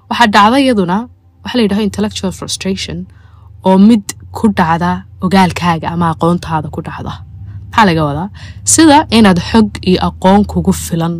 waxaa 0.09 0.27
dhacda 0.35 0.57
iyaduna 0.65 0.97
waxaa 1.43 1.57
la 1.59 1.63
yidhaho 1.65 1.81
intellectual 1.89 2.31
frustration 2.39 2.97
oo 3.65 3.77
mid 3.77 4.03
ku 4.37 4.47
dhacda 4.59 4.91
ogaalkaaga 5.25 5.87
ama 5.95 6.05
aqoontaada 6.13 6.69
ku 6.75 6.81
dhacda. 6.87 7.13
Maxaa 7.71 7.85
laga 7.89 8.03
wadaa 8.09 8.29
sida 8.73 8.97
inaad 9.17 9.39
xog 9.49 9.67
iyo 9.89 9.99
aqoon 10.09 10.45
kugu 10.51 10.73
filan 10.73 11.15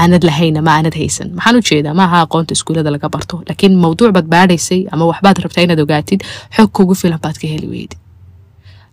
aanad 0.00 0.22
lahayn 0.28 0.56
ama 0.60 0.70
aanad 0.76 0.94
haysan. 1.00 1.28
Maxaan 1.36 1.56
u 1.58 1.62
jeedaa 1.68 1.94
maaha 2.00 2.16
aqoonta 2.26 2.52
iskuulada 2.56 2.90
laga 2.96 3.08
barto 3.14 3.42
laakiin 3.48 3.74
mawduuc 3.84 4.10
baad 4.16 4.26
baadhaysay 4.34 4.80
ama 4.92 5.04
waxbaad 5.10 5.36
rabtaa 5.44 5.62
inaad 5.66 5.80
ogaatid 5.84 6.20
xog 6.56 6.68
kugu 6.76 6.94
filan 7.02 7.18
baad 7.24 7.36
ka 7.42 7.46
heli 7.52 7.66
weyday 7.74 7.98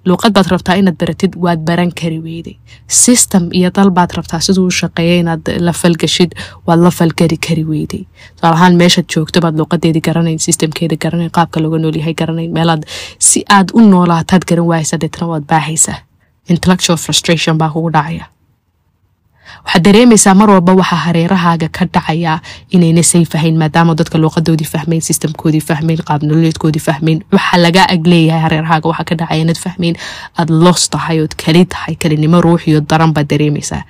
luuqad 0.09 0.33
baad 0.37 0.47
rabtaa 0.53 0.75
inaad 0.81 0.97
baratid 1.01 1.33
waad 1.45 1.59
baran 1.69 1.91
kari 2.01 2.19
weyday 2.27 2.55
system 2.87 3.43
iyo 3.59 3.69
dal 3.77 3.89
baad 3.97 4.11
rabtaa 4.17 4.39
siduu 4.47 4.65
u 4.71 4.75
shaqeeya 4.81 5.15
inaad 5.23 5.43
la 5.67 5.73
falgashid 5.81 6.31
waad 6.67 6.79
la 6.85 6.91
falgari 6.99 7.37
kari 7.47 7.63
weyday 7.71 8.03
tusaal 8.35 8.53
ahaan 8.57 8.75
meeshaad 8.81 9.07
joogto 9.15 9.41
baad 9.45 9.55
luuqadeedii 9.61 10.03
garanayn 10.07 10.39
systemkeeda 10.47 10.95
garanayn 11.05 11.31
qaabka 11.37 11.57
looga 11.63 11.77
noolyahay 11.83 12.13
garanayn 12.21 12.51
meelaad 12.57 12.83
si 13.29 13.39
aad 13.57 13.69
u 13.77 13.81
noolaataad 13.93 14.43
garan 14.49 14.67
waaysa 14.73 14.97
deetna 15.03 15.27
waad 15.31 15.45
baaxaysaa 15.53 15.97
intellectual 16.53 16.97
frustration 17.05 17.57
baa 17.61 17.69
kugu 17.75 17.89
dhacaya 17.97 18.25
waxaad 19.65 19.83
dareemaysaa 19.87 20.33
mar 20.41 20.49
walba 20.55 20.73
waxaa 20.81 21.01
hareerahaaga 21.07 21.67
ka 21.77 21.85
dhacaya 21.95 22.33
inayna 22.75 23.03
say 23.11 23.23
fahayn 23.33 23.57
maadaama 23.61 23.95
dadka 24.01 24.17
luuqadoodii 24.23 24.69
fahmayn 24.73 25.01
systemkoodii 25.09 25.61
fahmayn 25.69 26.01
qaabnololeedkoodii 26.09 26.83
fahmayn 26.87 27.19
waxa 27.37 27.57
laga 27.65 27.83
agleeyahay 27.95 28.41
hareerahaaga 28.45 28.87
waxa 28.91 29.03
ka 29.11 29.15
dhacaya 29.21 29.41
inad 29.45 29.59
fahmayn 29.65 29.95
aad 30.39 30.49
los 30.65 30.89
tahay 30.95 31.17
ood 31.23 31.35
kali 31.45 31.63
tahay 31.75 31.95
kalinimo 32.03 32.41
ruuxiyo 32.47 32.81
daran 32.91 33.13
baad 33.15 33.27
dareemaysaa 33.33 33.81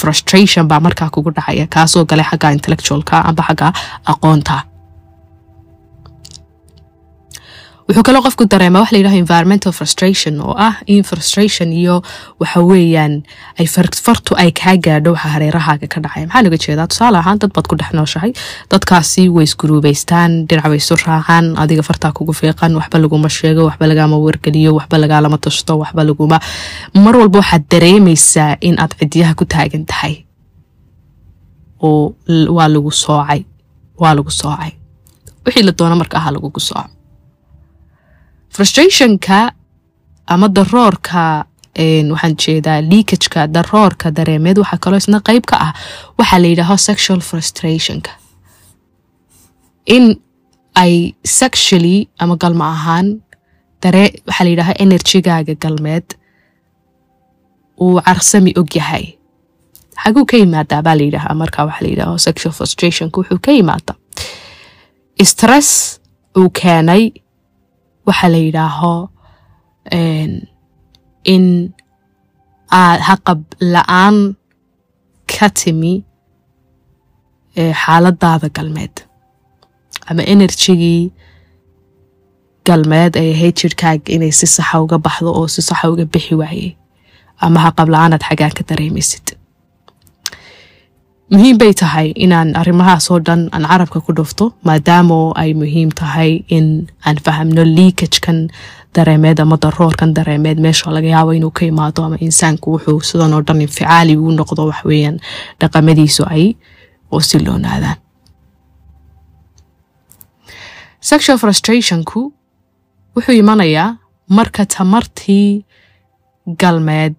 frustration 0.00 0.66
baa 0.70 0.80
markaa 0.86 1.10
kugu 1.10 1.30
dhacaya 1.38 1.66
kaasoo 1.76 2.04
galay 2.10 2.26
xagga 2.30 2.52
intellectualka 2.58 3.16
amba 3.30 3.42
xagga 3.48 3.68
aqoonta 4.12 4.56
wuxuu 7.88 8.02
kaloo 8.06 8.22
qofku 8.26 8.44
dareemaa 8.52 8.80
waxa 8.82 8.94
la 8.94 8.98
yidhaho 9.00 9.18
environmental 9.24 9.72
frustration 9.78 10.34
oo 10.40 10.54
ah 10.68 10.74
in 10.86 11.02
frustration 11.10 11.68
iyo 11.72 12.02
waxa 12.40 12.60
weeyaan 12.70 13.22
ay 13.60 13.66
fartu 14.06 14.32
ay 14.42 14.50
kaa 14.60 14.74
gaadho 14.86 15.10
waxa 15.14 15.28
hareerahaaga 15.34 15.86
ka 15.92 16.00
dhacaya 16.04 16.26
maxaa 16.26 16.42
laga 16.46 16.58
jeedaa? 16.64 16.86
Tusaale 16.90 17.18
ahaan 17.22 17.38
dad 17.38 17.52
baad 17.54 17.66
ku 17.70 17.76
dhex 17.80 17.90
nooshahay. 17.98 18.32
Dadkaasi 18.72 19.28
way 19.36 19.44
isguruubaystaan 19.48 20.32
dhinac 20.48 20.66
bay 20.72 20.80
isu 20.82 20.94
raacaan 21.06 21.54
adiga 21.62 21.82
fartaa 21.88 22.12
kugu 22.16 22.32
fiiqan 22.40 22.74
waxba 22.78 22.98
laguma 23.04 23.28
sheego 23.38 23.62
waxba 23.68 23.86
lagama 23.92 24.16
wargeliyo 24.26 24.74
waxba 24.78 24.96
lagaalama 25.02 25.38
tashto 25.38 25.78
waxba 25.82 26.02
laguma. 26.10 26.38
Mar 27.04 27.14
walba 27.20 27.38
waxaad 27.42 27.64
dareemaysaa 27.70 28.56
in 28.68 28.74
aad 28.82 28.92
cidyaha 29.00 29.34
ku 29.38 29.44
taagan 29.44 29.86
tahay. 29.86 30.14
Oo 31.86 32.14
waa 32.56 32.68
lagu 32.74 32.90
soocay 32.90 33.40
waa 34.02 34.14
lagu 34.18 34.30
soocay. 34.30 34.72
Wixii 35.46 35.62
la 35.62 35.72
doono 35.78 35.94
marka 36.02 36.16
aha 36.18 36.30
lagugu 36.34 36.60
sooco 36.60 36.90
frustrationka 38.56 39.38
ama 40.34 40.48
daroorka 40.56 41.44
waxaan 42.12 42.36
jeedaa 42.44 42.80
leakageka 42.90 43.46
daroorka 43.56 44.10
dareemeed 44.16 44.58
waxaa 44.62 44.78
kaloo 44.84 44.98
isna 45.02 45.20
qeyb 45.28 45.44
ka 45.50 45.56
ah 45.66 45.72
waxaa 46.18 46.38
la 46.42 46.48
yidhaaho 46.52 46.76
sexual 46.88 47.20
frustrationka 47.20 48.10
in 49.96 50.04
ay 50.82 51.12
sexually 51.40 52.08
ama 52.18 52.36
galmo 52.36 52.64
ahaan 52.64 53.06
daree 53.82 54.08
waxaa 54.28 54.44
la 54.46 54.50
yidhaha 54.54 54.72
enerjigaaga 54.84 55.54
galmeed 55.64 56.06
uu 57.80 58.00
carsami 58.06 58.52
og 58.60 58.68
yahay. 58.76 59.04
Xaguu 60.02 60.24
ka 60.30 60.36
yimaadaa 60.36 60.82
baa 60.82 60.94
la 60.98 61.04
yidhahaa 61.08 61.34
marka 61.42 61.64
waxaa 61.68 61.82
la 61.84 61.88
yidhaho 61.92 62.18
sexual 62.18 62.52
frustrationka 62.58 63.16
wuxuu 63.20 63.38
ka 63.46 63.52
yimaadaa 63.52 63.96
stress 65.32 66.00
uu 66.38 66.48
keenay 66.60 67.02
waxaa 68.06 68.30
la 68.34 68.38
yidhaaho 68.46 68.92
in 71.34 71.44
aad 72.80 73.00
haqab 73.08 73.40
la'aan 73.74 74.16
ka 75.32 75.46
timi 75.58 75.94
xaaladaada 77.82 78.48
galmeed. 78.56 78.94
Ama 80.10 80.22
enerjigii 80.32 81.02
galmeed 82.68 83.12
ay 83.20 83.28
ahayd 83.34 83.54
jirhkaaga 83.60 84.08
inay 84.16 84.32
si 84.38 84.46
saxa 84.46 84.76
uga 84.84 84.98
baxdo 85.06 85.30
oo 85.38 85.46
si 85.54 85.60
saxa 85.68 85.86
uga 85.92 86.04
bixi 86.12 86.34
waayey 86.40 86.70
ama 87.44 87.58
haqab 87.66 87.88
la'aanaad 87.94 88.22
xaggaan 88.28 88.52
ka 88.58 88.62
dareemaysid 88.70 89.26
muhiim 91.32 91.58
bay 91.58 91.72
tahay 91.74 92.08
inaan 92.24 92.54
arrimahaasoo 92.60 93.18
dhan 93.26 93.40
aan 93.54 93.64
carabka 93.70 93.98
ku 94.06 94.12
dhufto 94.18 94.44
maadaamo 94.68 95.18
ay 95.42 95.50
muhiim 95.60 95.90
tahay 96.00 96.44
in 96.56 96.66
aan 97.06 97.16
fahamno 97.24 97.62
liikajkan 97.76 98.38
dareemeed 98.94 99.40
ama 99.42 99.56
daroorkan 99.64 100.14
dareemeed. 100.16 100.58
Meesha 100.66 100.90
laga 100.96 101.08
yaabo 101.14 101.32
inuu 101.38 101.50
ka 101.50 101.66
imaado 101.66 102.04
ama 102.06 102.16
insaanku 102.26 102.66
wuxuu 102.78 103.00
sidan 103.08 103.34
oo 103.34 103.42
dhan 103.42 103.60
inficaali 103.66 104.14
uu 104.16 104.30
noqdo 104.38 104.62
waxweeyaan 104.70 105.18
dhaqamadiisu 105.60 106.22
ay 106.30 106.44
usiloonaadaan 107.18 107.98
sexual 111.10 111.38
frustrationku 111.42 112.20
wuxuu 113.16 113.34
imanayaa 113.42 113.88
marka 114.38 114.62
tamartii 114.76 115.64
galmeed 116.62 117.16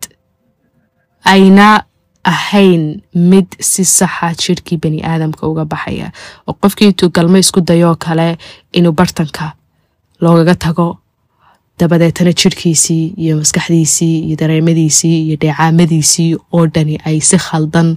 ayna 1.33 1.67
ahayn 2.33 2.83
mid 3.31 3.47
si 3.71 3.83
saxa 3.85 4.29
jirhkii 4.43 4.77
bani 4.83 4.99
aadamka 5.11 5.47
uga 5.47 5.65
baxaya 5.73 6.11
oo 6.47 6.53
qofkii 6.61 6.93
galmo 7.15 7.37
isku 7.37 7.61
dayoo 7.61 7.95
kale 7.95 8.37
inuu 8.73 8.91
bartanka 8.99 9.53
loogaga 10.21 10.55
tago. 10.55 10.87
Dabadeetana 11.79 12.31
jirhkiisii 12.33 13.13
iyo 13.23 13.35
maskaxdiisii 13.37 14.15
iyo 14.27 14.35
dareemadiisii 14.41 15.17
iyo 15.27 15.35
dheecaamadiisii 15.41 16.31
oo 16.57 16.65
dhani 16.73 16.97
ay 17.05 17.19
si 17.21 17.37
khaldan 17.37 17.91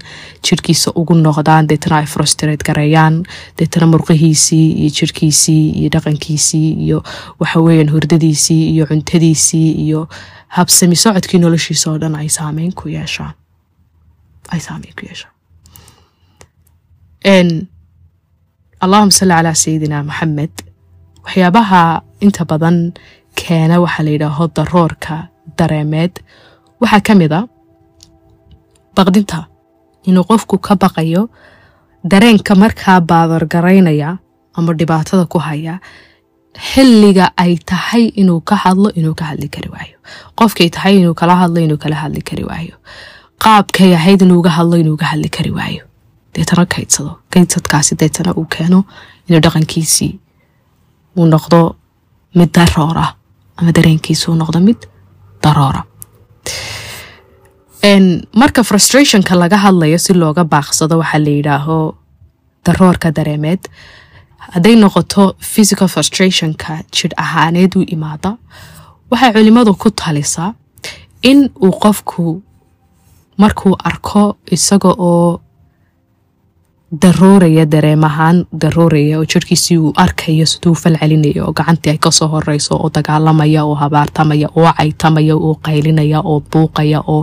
jirhkiisa 0.44 0.92
ugu 1.00 1.14
noqdaan 1.14 1.68
deetana 1.70 1.96
ay 2.02 2.06
frostrat 2.14 2.60
gareeyaan 2.68 3.16
deetana 3.58 3.86
murqihiisii 3.92 4.66
iyo 4.82 4.90
jirhkiisii 4.98 5.64
iyo 5.80 5.88
dhaqankiisii 5.96 6.68
iyo 6.84 6.98
waxaweeyaan 7.40 7.90
hurdadiisii 7.94 8.62
iyo 8.74 8.84
cuntadiisii 8.92 9.68
iyo 9.86 10.08
habsami 10.60 10.96
socodkii 10.96 11.40
noloshiisa 11.40 11.90
oo 11.90 11.98
dhan 12.02 12.14
ay 12.20 12.28
saameyn 12.28 12.72
ku 12.76 12.88
yeeshaan 12.96 13.32
ay 14.52 14.60
saameyn 14.66 14.94
ku 14.98 15.02
yeeshaan 15.10 15.34
allahuma 18.84 19.12
salli 19.18 19.34
calaa 19.38 19.54
sayidina 19.64 19.98
maxamed 20.10 20.54
waxyaabaha 21.24 21.82
inta 22.26 22.42
badan 22.50 22.76
keena 23.40 23.76
waxaa 23.84 24.04
la 24.06 24.10
yidhaaho 24.16 24.44
daroorka 24.56 25.14
dareemeed 25.58 26.14
waxaa 26.82 27.02
ka 27.06 27.12
mid 27.20 27.32
a 27.38 27.40
baqdinta 28.96 29.38
inuu 30.08 30.24
qofku 30.30 30.56
ka 30.66 30.74
baqayo 30.82 31.22
dareenka 32.12 32.52
markaa 32.62 32.98
baadargaraynaya 33.10 34.10
ama 34.58 34.72
dhibaatada 34.80 35.24
ku 35.32 35.38
haya 35.46 35.74
xilliga 36.70 37.26
ay 37.42 37.52
tahay 37.70 38.04
inuu 38.20 38.40
ka 38.48 38.56
hadlo 38.64 38.88
inuu 38.98 39.14
ka 39.20 39.24
hadli 39.30 39.48
kari 39.54 39.68
waayo 39.74 39.96
qofkay 40.38 40.68
tahay 40.76 40.92
inuu 41.00 41.14
kala 41.20 41.34
hadlo 41.42 41.58
inuu 41.66 41.78
kala 41.82 41.96
hadli 42.02 42.22
kari 42.28 42.44
waayo 42.50 42.76
qaabkay 43.44 43.94
ahayd 43.98 44.22
inuuga 44.26 44.50
hadlo 44.56 44.76
inuuga 44.82 45.06
hadli 45.12 45.28
kari 45.36 45.50
waayo. 45.58 45.84
Deetana 46.34 46.64
kaydsado. 46.74 47.18
Kaydsadkaasi 47.32 47.94
deetana 48.00 48.32
uu 48.38 48.44
keeno 48.54 48.84
inuu 49.28 49.40
dhaqankiisii 49.46 50.12
uu 51.18 51.26
noqdo 51.34 51.60
mid 52.38 52.50
daroora 52.56 53.06
ama 53.56 53.72
dareenkiisa 53.78 54.30
uu 54.30 54.36
noqdo 54.42 54.60
mid 54.60 54.80
daroora. 55.42 55.82
Marka 58.36 58.62
frustrationka 58.64 59.34
laga 59.34 59.56
hadlayo 59.56 59.98
si 59.98 60.12
looga 60.14 60.44
baaqsado 60.44 60.98
waxaa 61.02 61.18
la 61.24 61.30
yidhaaho 61.38 61.78
daroorka 62.66 63.10
dareemeed. 63.16 63.62
Hadday 64.54 64.74
noqoto 64.76 65.34
physical 65.40 65.88
frustrationka 65.88 66.82
jidh 66.92 67.14
ahaaneed 67.24 67.76
u 67.76 67.82
imaada 67.96 68.36
waxay 69.10 69.32
culimadu 69.32 69.74
ku 69.82 69.90
talisaa 69.90 70.54
in 71.22 71.50
uu 71.64 71.72
qofku 71.82 72.42
markuu 73.42 73.74
arko 73.90 74.22
isaga 74.56 74.90
oo 75.10 75.40
darooraya 77.02 77.64
dareem 77.72 78.02
ahaan 78.04 78.38
darooraya 78.62 79.18
oo 79.18 79.24
jirhkiisii 79.32 79.76
uu 79.78 79.92
arkayo 80.04 80.46
siduu 80.52 80.74
fal 80.74 80.96
celinaya 81.00 81.44
oo 81.46 81.52
gacantii 81.58 81.90
ay 81.92 81.98
ka 81.98 82.10
soo 82.10 82.28
horeyso 82.32 82.74
oo 82.76 82.90
dagaalamaya 82.94 83.62
oo 83.64 83.74
habaartamaya 83.82 84.48
oo 84.56 84.72
caytamaya 84.78 85.36
oo 85.36 85.54
qaylinaya 85.66 86.20
oo 86.30 86.40
buuqaya 86.52 87.00
oo 87.06 87.20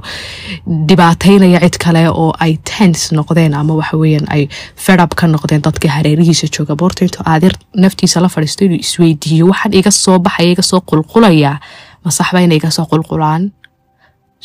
dhibaataynaya 0.87 1.59
cid 1.65 1.77
kale 1.83 2.03
oo 2.09 2.31
ay 2.39 2.55
tens 2.69 3.11
noqdeen 3.11 3.53
ama 3.59 3.73
waxaweyaan 3.81 4.27
ay 4.35 4.47
fedhab 4.85 5.11
ka 5.19 5.27
noqdeen 5.27 5.61
dadka 5.61 5.89
hareerihiisa 5.97 6.47
jooga. 6.57 6.75
Boorta 6.75 7.03
intuu 7.05 7.23
aadir 7.25 7.53
naftiisa 7.75 8.21
la 8.23 8.29
fadhiisto 8.29 8.65
inuu 8.65 8.79
isweydiiyo 8.79 9.45
waxaan 9.51 9.73
iga 9.73 9.91
soo 9.91 10.19
baxaya 10.19 10.51
iga 10.51 10.63
soo 10.63 10.79
qulqulaya 10.89 11.59
masaxba 12.05 12.39
ina 12.41 12.55
iga 12.55 12.71
soo 12.71 12.85
qulqulaan 12.91 13.51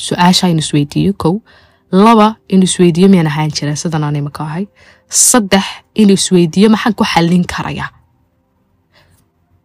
su'aasha 0.06 0.48
inu 0.52 0.62
isweydiiyo 0.64 1.12
kow 1.22 1.34
laba 2.04 2.28
inuu 2.54 2.68
isweydiiyo 2.70 3.08
miyaan 3.12 3.26
ahaan 3.32 3.50
jira 3.56 3.76
sidan 3.82 4.04
aan 4.04 4.16
imaka 4.20 4.40
ahay 4.48 4.64
saddex 5.08 5.64
inuu 5.94 6.18
maxaan 6.74 6.94
ku 6.98 7.04
xallin 7.12 7.44
karaya. 7.52 7.86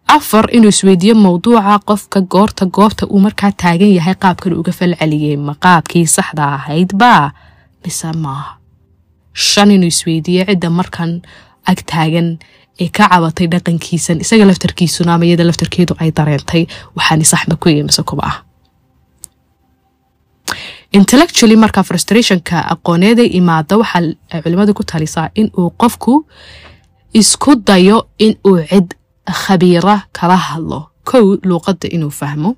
Afar 0.08 0.46
inuu 0.56 0.70
isweydiiyo 0.76 1.16
mowduuca 1.16 1.80
qofka 1.88 2.22
goorta 2.22 2.66
goobta 2.66 3.06
uu 3.10 3.20
markaa 3.20 3.52
taagan 3.62 3.92
yahay 3.98 4.16
qaabkan 4.24 4.54
uga 4.60 4.72
falceliyey 4.72 5.38
ma 5.48 5.54
qaabkii 5.66 6.06
saxda 6.16 6.44
ahayd 6.58 6.90
baa 7.02 7.32
mise 7.84 8.12
maaha 8.24 8.52
shan 9.34 9.72
inuu 9.76 9.92
isweydiiyo 9.96 10.46
cidda 10.50 10.70
markan 10.80 11.12
ag 11.72 11.80
taagan 11.92 12.30
ee 12.84 12.90
ka 12.98 13.04
cabatay 13.12 13.48
dhaqankiisan 13.54 14.22
isaga 14.24 14.46
laftarkiisuna 14.50 15.14
ama 15.14 15.26
iyada 15.26 15.44
laftarkeedu 15.50 15.94
ay 16.00 16.10
dareentay 16.18 16.64
waxaani 16.96 17.26
saxma 17.32 17.56
ku 17.62 17.70
yihi 17.70 17.84
mise 17.90 18.04
kuba. 18.10 18.24
ah 18.32 18.36
intellectually 21.00 21.56
marka 21.64 21.82
frustrationka 21.90 22.58
aqooneeda 22.74 23.24
imaada 23.40 23.78
waxaa 23.82 24.42
culimadu 24.44 24.74
ku 24.78 24.84
talisaa 24.92 25.30
in 25.40 25.48
uu 25.60 25.70
qofku 25.82 26.14
isku 27.20 27.52
dayo 27.68 27.98
in 28.26 28.34
uu 28.50 28.58
cid 28.70 28.88
khabiira 29.42 29.96
kala 30.18 30.38
hadlo. 30.48 30.80
Kow 31.10 31.26
luuqadda 31.50 31.88
inuu 31.96 32.10
fahmo. 32.20 32.50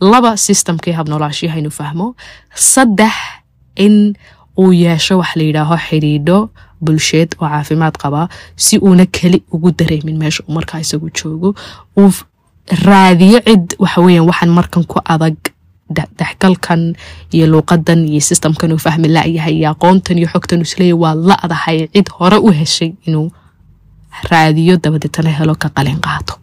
Laba 0.00 0.36
systemkii 0.46 0.92
habnoolaashiyaha 0.98 1.58
inuu 1.62 1.70
fahmo. 1.80 2.06
Saddex 2.54 3.14
in 3.84 4.14
uu 4.58 4.72
yeesho 4.72 5.18
wax 5.18 5.36
la 5.38 5.42
yidhaaho 5.48 5.76
xidhiidho 5.86 6.38
bulsheed 6.84 7.30
oo 7.40 7.48
caafimaad 7.48 7.94
qaba 8.02 8.28
si 8.56 8.78
uuna 8.78 9.06
keli 9.06 9.42
ugu 9.54 9.70
dareemin 9.78 10.16
meesha 10.22 10.42
uu 10.48 10.52
markaa 10.58 10.80
isagu 10.84 11.10
joogo. 11.18 11.54
Uu 11.98 12.12
raadiyo 12.86 13.40
cid 13.48 13.66
waxaweyan 13.78 14.24
waxaan 14.28 14.50
markan 14.58 14.84
ku 14.90 15.00
adag 15.04 15.36
dexgalkan 15.90 16.94
iyo 17.32 17.46
luuqadan 17.46 18.00
iyo 18.08 18.20
systemkan 18.20 18.72
uu 18.72 18.78
fahmi 18.78 19.08
layahay 19.08 19.54
iyo 19.60 19.70
aqoontan 19.74 20.18
iyo 20.18 20.28
xogtan 20.34 20.60
isleeya 20.66 20.96
waa 20.96 21.14
la-dahay. 21.14 21.88
Cid 21.94 22.08
hore 22.18 22.38
u 22.46 22.50
heshay 22.52 22.92
inuu 23.06 23.30
raadiyo 24.30 24.76
dabadeetana 24.82 25.30
helo 25.38 25.54
ka 25.54 25.68
qalin 25.76 26.00
qaato. 26.06 26.34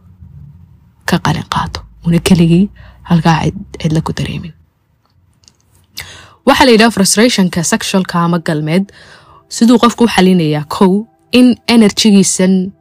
Ka 1.09 1.17
qalin 1.25 1.47
qaato. 1.53 1.79
Una 2.07 2.19
keligii 2.19 2.69
halkaa 3.09 3.43
cidla 3.81 4.01
ku 4.01 4.11
dareemin. 4.17 4.53
Waxaa 6.47 6.65
la 6.65 6.71
yidhaha 6.71 6.91
frustrationka 6.91 7.63
sexualka 7.63 8.19
ama 8.25 8.39
galmeed 8.39 8.85
siduu 9.55 9.77
qofku 9.83 10.03
u 10.03 10.07
xalinayaa 10.15 10.65
kow 10.75 11.05
in 11.31 11.55
enerjigiisan 11.67 12.71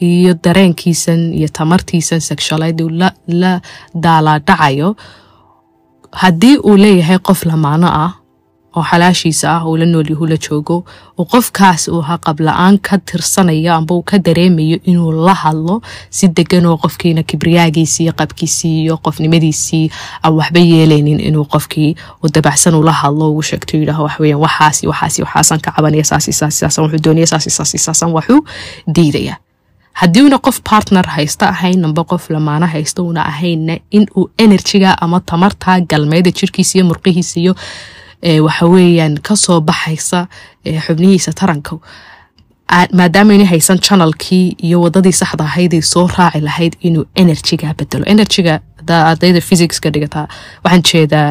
iyo 0.00 0.34
dareenkiisan 0.44 1.32
iyo 1.38 1.48
tamartiisan 1.48 2.20
sexualid 2.20 2.78
la 3.28 3.52
daalaadhacayo 4.04 4.96
haddii 6.12 6.56
uu 6.58 6.76
leeyahay 6.76 7.18
qof 7.18 7.44
lamaano 7.46 7.86
ah 8.04 8.12
oo 8.76 8.82
xalaashiisa 8.90 9.46
ah 9.56 9.62
uu 9.68 9.76
la 9.80 9.86
noolyahu 9.86 10.26
la 10.26 10.36
joogo 10.36 10.84
oo 11.18 11.24
qofkaas 11.32 11.88
uu 11.88 12.00
ha 12.08 12.18
qabla-aan 12.26 12.76
ka 12.78 12.98
tirsanayo 12.98 13.72
amba 13.74 13.94
uu 13.94 14.02
ka 14.02 14.18
dareemayo 14.18 14.76
inuu 14.84 15.12
la 15.26 15.34
hadlo 15.34 15.80
si 16.10 16.28
degan 16.28 16.66
oo 16.66 16.76
qofkiina 16.76 17.22
kibriyaagiisii 17.22 18.12
qabkiisii 18.12 18.82
iyo 18.82 18.96
qofnimadiisii 19.04 19.90
aan 20.24 20.34
waxba 20.38 20.60
yeelaynin 20.60 21.20
inuu 21.20 21.44
qofkii 21.54 21.96
u 22.22 22.28
dabacsan 22.34 22.74
ula 22.74 22.92
hadlo 22.92 23.30
ugu 23.30 23.42
sheegto 23.42 23.76
yidhaaho 23.80 24.02
waxweyan 24.08 24.40
waxaasi 24.44 24.86
waxaasi 24.92 25.22
waxaasan 25.22 25.60
ka 25.64 25.70
cabanaya 25.76 26.04
saasi 26.04 26.32
saasi 26.32 26.58
saasan 26.58 26.84
wuxuu 26.84 27.02
doonaya 27.04 27.26
saasi 27.26 27.50
saasi 27.50 27.78
saasan 27.78 28.12
waxuu 28.12 28.40
diidaya 28.94 29.36
haddii 30.00 30.22
una 30.28 30.38
qof 30.46 30.60
partner 30.70 31.06
haysta 31.16 31.48
ahayn 31.54 31.84
amba 31.88 32.04
qof 32.04 32.30
lamaano 32.30 32.66
haysta 32.74 33.02
una 33.02 33.22
ahaynna 33.32 33.78
in 33.90 34.06
uu 34.16 34.28
enerjiga 34.38 34.90
ama 35.00 35.20
tamarta 35.20 35.80
galmeeda 35.90 36.30
jirkiisa 36.30 36.78
iyo 36.78 36.84
murqihiisa 36.90 37.40
iyo 37.40 37.54
waxaweeyaan 38.46 39.14
ka 39.22 39.36
soo 39.36 39.60
baxaysa 39.60 40.26
xubnihiisa 40.86 41.32
taranka. 41.32 41.76
Maadaama 42.98 43.34
ina 43.34 43.44
haysan 43.46 43.78
janalkii 43.88 44.56
iyo 44.66 44.80
wadadii 44.80 45.12
saxda 45.12 45.44
ahayday 45.44 45.82
soo 45.82 46.06
raaci 46.18 46.40
lahayd 46.40 46.74
inuu 46.80 47.04
enerjiga 47.16 47.74
bedelo 47.78 48.04
enerjiga 48.14 48.60
ardayda 48.88 49.40
physicska 49.40 49.90
dhigataa 49.94 50.26
waxaan 50.64 50.82
jeedaa 50.92 51.28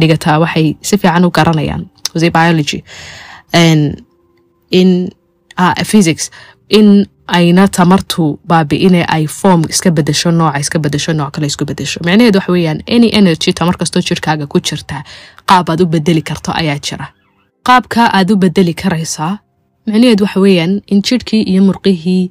dhigataa 0.00 0.38
waxay 0.38 0.74
si 0.82 0.98
fiican 0.98 1.24
u 1.24 1.30
garanayaan. 1.30 1.86
Biology. 2.38 2.82
In 4.70 5.10
physics. 5.84 6.30
In 6.68 7.06
ayna 7.26 7.68
tamartu 7.68 8.38
baabi'ine 8.48 9.04
ay 9.08 9.26
form 9.26 9.62
iska 9.68 9.90
bedesho 9.90 10.30
nooca 10.30 10.58
iska 10.60 10.78
bedesho 10.78 11.12
nooc 11.12 11.30
kale 11.34 11.46
isku 11.46 11.64
bedesho 11.64 12.00
micnaheed 12.04 12.36
waxa 12.36 12.52
weeyaan 12.52 12.80
any 12.96 13.08
energy 13.12 13.52
tamar 13.52 13.76
kastoo 13.76 14.02
jirkaaga 14.02 14.46
ku 14.46 14.60
jirta 14.60 15.02
qaab 15.46 15.70
aad 15.70 15.80
u 15.82 15.86
bedeli 15.86 16.22
karto 16.22 16.52
ayaa 16.54 16.78
jira. 16.78 17.06
Qaabka 17.66 18.10
aad 18.12 18.30
u 18.30 18.36
bedeli 18.36 18.74
karaysaa 18.74 19.38
micnaheed 19.86 20.20
waxa 20.20 20.40
weeyaan 20.40 20.80
in 20.86 21.02
jirhkii 21.02 21.42
iyo 21.42 21.62
murqihii 21.62 22.30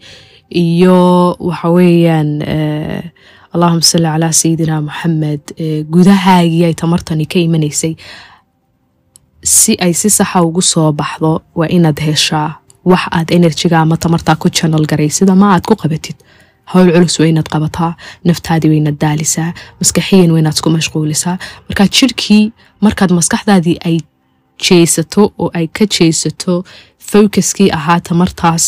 iyo 0.50 0.98
waxa 1.40 1.70
weeyaan 1.70 2.30
allahuma 3.54 3.82
salli 3.82 4.08
calaa 4.08 4.32
sayidina 4.32 4.82
moxamed 4.82 5.42
gudahaagii 5.94 6.66
ay 6.66 6.74
tamartani 6.74 7.26
ka 7.26 7.40
imanaysay. 7.40 7.96
Si 9.44 9.74
ay 9.80 9.94
si 9.94 10.10
saxa 10.10 10.42
ugu 10.44 10.62
soo 10.62 10.92
baxdo 10.92 11.42
waa 11.56 11.68
inaad 11.68 12.00
heshaa 12.00 12.61
wax 12.86 13.04
aad 13.18 13.30
enerjiga 13.38 13.80
ama 13.80 13.98
tamartaa 13.98 14.36
ku 14.36 14.50
janal 14.50 14.86
garaysid 14.92 15.30
ama 15.30 15.54
aad 15.54 15.66
ku 15.70 15.76
qabatid? 15.82 16.16
Howl 16.74 16.92
culus 16.96 17.20
waa 17.20 17.28
inaad 17.34 17.50
qabataa 17.54 17.92
naftaadii 18.30 18.70
waa 18.72 18.80
inaad 18.82 18.98
daalisaa 19.06 19.52
maskaxiyan 19.80 20.32
waa 20.32 20.40
inaad 20.44 20.54
isku 20.58 20.70
mashquulisaa 20.78 21.38
markaa 21.68 21.88
jirhkii 21.98 22.44
markaad 22.86 23.12
maskaxdaadii 23.20 23.78
ay 23.90 23.98
jeesato 24.68 25.24
oo 25.42 25.50
ay 25.54 25.68
ka 25.68 25.86
jeesato 25.96 26.64
focuskii 27.12 27.70
ahaa 27.78 28.00
tamartaas 28.10 28.66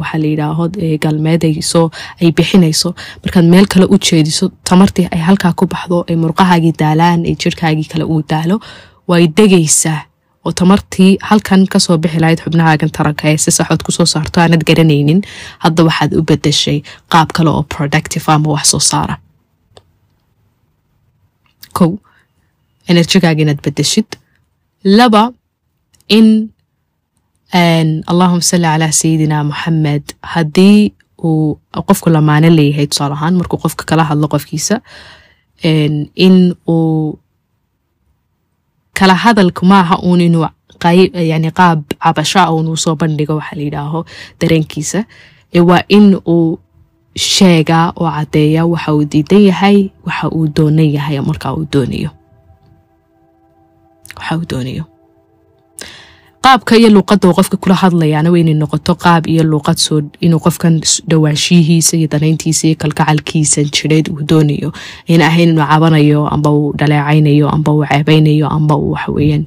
waxaa 0.00 0.18
la 0.22 0.26
yidhaaho 0.32 0.64
galmeedayso 1.02 1.82
ay 2.22 2.30
bixinayso. 2.36 2.94
Markaad 3.24 3.44
meel 3.52 3.66
kale 3.72 3.86
u 3.94 3.96
jeediso 4.08 4.44
tamartii 4.70 5.08
ay 5.14 5.20
halkaa 5.28 5.52
ku 5.58 5.66
baxdo 5.72 6.04
ay 6.08 6.16
murqahaagii 6.22 6.72
daalaan 6.82 7.20
ay 7.28 7.34
jirhkaagii 7.42 7.84
kale 7.92 8.04
uu 8.12 8.22
daalo 8.30 8.56
way 9.08 9.24
degaysaa 9.38 10.00
oo 10.44 10.52
tamartii 10.60 11.10
halkan 11.28 11.66
ka 11.72 11.78
soo 11.84 11.96
bixi 12.02 12.18
lahayd 12.22 12.40
xubnahaagan 12.44 12.90
taranka 12.96 13.24
ee 13.32 13.36
si 13.44 13.50
saxood 13.58 13.82
ku 13.86 13.92
soo 13.96 14.06
saarto 14.14 14.40
aanad 14.40 14.62
garanaynin. 14.68 15.20
Hadda 15.64 15.84
waxaad 15.88 16.12
u 16.18 16.22
bedeshay 16.30 16.78
qaab 17.12 17.28
kale 17.36 17.50
oo 17.50 17.62
productive 17.74 18.26
ama 18.34 18.48
wax 18.54 18.66
soo 18.72 18.80
saara. 18.90 19.16
Kow 21.78 21.90
enerjigaaga 22.90 23.42
inaad 23.44 23.60
bedeshid 23.66 24.08
laba 24.98 25.22
in 26.08 26.28
allahuma 28.12 28.42
salli 28.50 28.66
calaa 28.72 28.92
sayidina 29.00 29.38
moxamed 29.50 30.04
haddii 30.34 30.92
uu 31.28 31.58
qofku 31.88 32.10
lamaane 32.10 32.48
leeyahay 32.58 32.86
tusaale 32.90 33.14
ahaan 33.18 33.34
markuu 33.40 33.58
qofka 33.64 33.84
kala 33.90 34.04
hadlo 34.10 34.26
qofkiisa 34.34 34.76
in 36.26 36.36
uu 36.74 37.18
kala 38.94 39.14
hadalku 39.14 39.66
maaha 39.66 39.98
uun 40.02 40.20
inuu 40.20 40.46
yani 41.14 41.50
qaab 41.50 41.82
cabashaa 42.02 42.50
uunuu 42.52 42.76
soo 42.76 42.94
bandhigo 42.96 43.36
waxaa 43.36 43.56
la 43.56 43.62
yidhaaho 43.62 44.00
dareenkiisa. 44.40 45.04
Waa 45.68 45.82
in 45.88 46.16
uu 46.26 46.58
sheegaa 47.16 47.92
oo 47.96 48.10
caddeeya 48.10 48.66
waxa 48.66 48.94
uu 48.94 49.04
diidan 49.04 49.42
yahay 49.50 49.90
waxa 50.06 50.28
uu 50.30 50.46
doonan 50.56 50.90
yahay 50.96 51.20
markaa 51.20 51.52
uu 51.54 51.66
doonayo. 51.72 52.10
Waxa 54.16 54.36
uu 54.38 54.44
doonayo 54.50 54.84
qaabka 56.42 56.74
iyo 56.76 56.88
luuqadda 56.90 57.28
uu 57.28 57.34
qofka 57.38 57.56
kula 57.56 57.74
hadlayaana 57.82 58.30
waa 58.32 58.38
inay 58.42 58.54
noqoto 58.54 58.94
qaab 59.04 59.26
iyo 59.30 59.42
luuqad 59.46 59.78
soo 59.78 60.00
inuu 60.20 60.40
qofkan 60.46 60.74
dhawaanshiyihiisa 61.10 61.94
iyo 61.96 62.08
danayntiisa 62.12 62.66
iyo 62.68 62.76
kalgacalkiisan 62.82 63.70
jireed 63.74 64.06
uu 64.10 64.22
doonayo. 64.30 64.72
Ayna 65.08 65.26
ahayn 65.30 65.50
inuu 65.54 65.66
cabanayo 65.70 66.26
amba 66.34 66.50
uu 66.50 66.72
dhaleecaynayo 66.78 67.46
amba 67.48 67.70
uu 67.72 67.84
ceebeynayo 67.86 68.46
amba 68.56 68.74
uu 68.76 68.90
waxaweyaan 68.94 69.44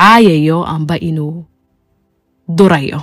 caayayo 0.00 0.64
amba 0.64 0.94
inuu 0.98 1.44
durayo 2.48 3.00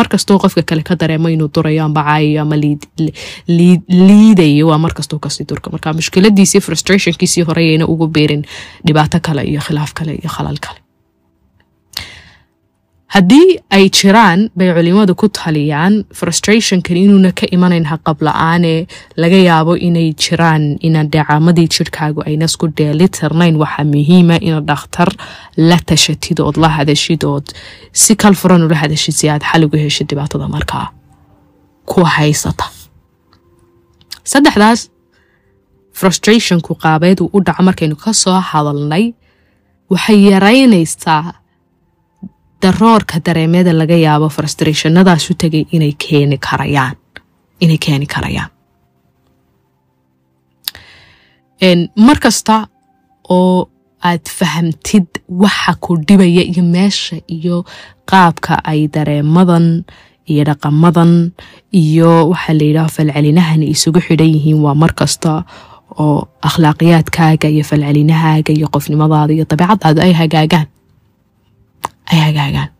markastoo 0.00 0.38
qofka 0.38 0.62
kale 0.62 0.82
ka 0.82 0.94
dareemo 1.00 1.28
inuu 1.28 1.48
durayo 1.54 1.84
amba 1.84 2.02
caayayo 2.08 2.42
ama 2.42 2.56
liidayo 3.48 4.66
waa 4.68 4.78
markastuu 4.78 5.18
ka 5.18 5.28
sii 5.30 5.44
durka. 5.48 5.70
Marka 5.70 5.92
mushkiladiisii 5.92 6.60
frustrationkiisii 6.60 7.42
horeyayna 7.48 7.86
ugu 7.86 8.06
beerin 8.08 8.44
dhibaato 8.86 9.18
kale 9.22 9.42
iyo 9.44 9.60
khilaaf 9.60 9.92
kale 9.94 10.12
iyo 10.14 10.30
khalal 10.36 10.58
kale 10.60 10.78
haddii 13.14 13.56
ay 13.76 13.88
jiraan 13.96 14.40
bay 14.58 14.68
culimadu 14.76 15.14
ku 15.20 15.26
taliyaan 15.38 15.94
frustrationkan 16.18 16.96
inuuna 17.04 17.30
ka 17.38 17.46
imanayn 17.56 17.86
haqab 17.92 18.20
la'aane 18.26 18.74
laga 19.22 19.38
yaabo 19.48 19.76
inay 19.88 20.12
jiraan 20.24 20.64
ina 20.86 21.04
dhacaamadii 21.14 21.68
jirhkaagu 21.76 22.20
ayna 22.28 22.44
isku 22.50 22.68
dheelitirnayn 22.78 23.56
waxaa 23.62 23.84
muhiima 23.94 24.36
ina 24.48 24.60
dhakhtar 24.70 25.08
la 25.56 25.78
tashatid 25.88 26.40
ood 26.46 26.56
la 26.64 26.68
hadashid 26.76 27.24
si 27.92 28.12
kal 28.22 28.34
furan 28.40 28.62
ula 28.68 28.76
hadashid 28.82 29.14
si 29.20 29.26
aad 29.32 29.42
xal 29.50 29.64
ugu 29.66 29.76
heshid 29.84 30.06
dhibaatada 30.10 30.48
markaa 30.56 30.86
ku 31.90 32.04
haysata. 32.04 32.66
Saddexdaas 34.32 34.80
frustrationku 35.98 36.74
qaabeed 36.84 37.18
uu 37.24 37.30
u 37.36 37.40
dhaco 37.46 37.62
markaynu 37.68 37.96
ka 37.96 38.12
soo 38.12 38.36
hadalnay 38.50 39.04
waxay 39.92 40.18
yaraynaysaa 40.32 41.32
daroorka 42.62 43.20
dareemyada 43.26 43.72
laga 43.80 43.96
yaabo 44.06 44.28
frustrationadaas 44.36 45.30
u 45.30 45.34
tegay 45.34 45.64
inay 45.72 45.92
keeni 46.04 46.38
karayaan. 46.38 46.96
Inay 47.60 47.78
keeni 47.78 48.06
karayaan. 48.06 48.50
Mar 51.96 52.18
kasta 52.22 52.66
oo 53.30 53.68
aad 54.04 54.26
fahamtid 54.38 55.06
waxa 55.28 55.74
ku 55.80 55.96
dhibaya 56.08 56.42
iyo 56.46 56.62
meesha 56.62 57.16
iyo 57.26 57.64
qaabka 58.10 58.62
ay 58.64 58.86
dareemadan 58.94 59.82
iyo 60.30 60.44
dhaqamadan 60.46 61.32
iyo 61.74 62.30
waxaa 62.30 62.54
la 62.58 62.64
yidhaho 62.64 62.88
falcelinahan 62.96 63.62
isugu 63.62 64.00
xidhan 64.06 64.30
yihiin 64.34 64.62
waa 64.62 64.74
mar 64.74 64.92
kasta 64.94 65.42
oo 65.98 66.28
akhlaaqiyaadkaaga 66.48 67.48
iyo 67.50 67.64
falcelinahaaga 67.70 68.52
iyo 68.54 68.66
qofnimadaada 68.74 69.32
iyo 69.34 69.44
dabeecadaada 69.50 70.00
ay 70.06 70.12
hagaagaan 70.20 70.66
ay 72.12 72.18
hagaagaan 72.26 72.70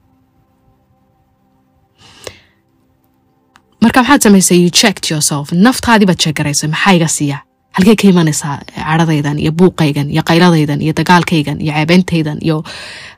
marka 3.82 4.00
maxaad 4.02 4.22
samaysay 4.26 4.58
you 4.64 4.70
checked 4.80 5.06
yourself. 5.12 5.46
Naftaadii 5.66 6.06
baad 6.10 6.20
maxaa 6.74 6.92
iga 6.98 7.08
siiya? 7.16 7.38
Halkay 7.76 7.96
ka 8.00 8.08
imanaysaa 8.08 8.54
cadhadaydan 8.74 9.38
iyo 9.38 9.52
buuqaygan 9.58 10.08
iyo 10.10 10.22
qayladaydan 10.28 10.80
iyo 10.84 10.92
dagaalkaygan 11.00 11.60
iyo 11.64 11.72
ceebeyntaydan 11.76 12.38
iyo 12.46 12.56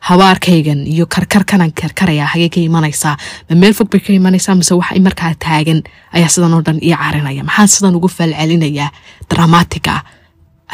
habaarkaygan 0.08 0.80
iyo 0.94 1.06
karkarkanan 1.14 1.72
karkaraya 1.72 2.26
hagay 2.32 2.48
ka 2.54 2.60
imanaysaa? 2.60 3.16
Ma 3.48 3.54
meel 3.56 3.72
fog 3.78 3.88
bay 3.90 4.00
ka 4.00 4.12
imanaysaa? 4.12 4.54
Mise 4.54 4.74
wax 4.74 4.90
markaa 5.06 5.32
taagan 5.44 5.80
ayaa 6.12 6.28
sidan 6.34 6.54
oo 6.54 6.62
dhan 6.66 6.78
ii 6.82 6.94
carinaya? 7.02 7.42
Maxaan 7.48 7.68
sidan 7.68 7.94
ugu 7.96 8.08
falcelinayaa 8.08 8.90
dramatica 9.30 9.92
ah 9.96 10.02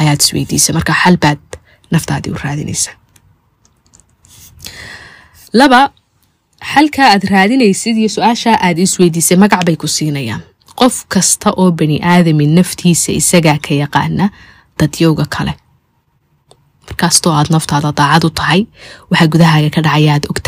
ayaad 0.00 0.20
isweydiisa 0.24 0.72
marka 0.76 0.92
xal 1.02 1.16
baad 1.22 1.38
naftaadii 1.92 2.32
u 2.34 2.38
raadinaysa 2.44 2.90
laba 5.58 5.80
xalkaa 6.72 7.08
aad 7.12 7.24
raadinaysid 7.32 7.96
iyo 8.00 8.08
su'aashaa 8.16 8.56
aad 8.66 8.78
isweydiisay 8.86 9.36
magac 9.42 9.62
bay 9.66 9.76
ku 9.82 9.86
siinayaan. 9.96 10.42
Qof 10.80 10.96
kasta 11.12 11.48
oo 11.60 11.70
bani 11.78 11.96
aadami 12.12 12.46
naftiisa 12.56 13.12
isagaa 13.20 13.58
ka 13.66 13.72
yaqaana 13.82 14.26
dadyowga 14.78 15.24
kale. 15.36 15.54
Markaastoo 16.86 17.32
aad 17.38 17.48
naftaada 17.54 17.90
daacad 18.00 18.24
u 18.28 18.30
tahay 18.40 18.60
waxaa 19.10 19.28
gudahaaga 19.34 19.70
ka 19.76 19.80
dhacaya 19.86 20.12
aad 20.14 20.24
og 20.30 20.38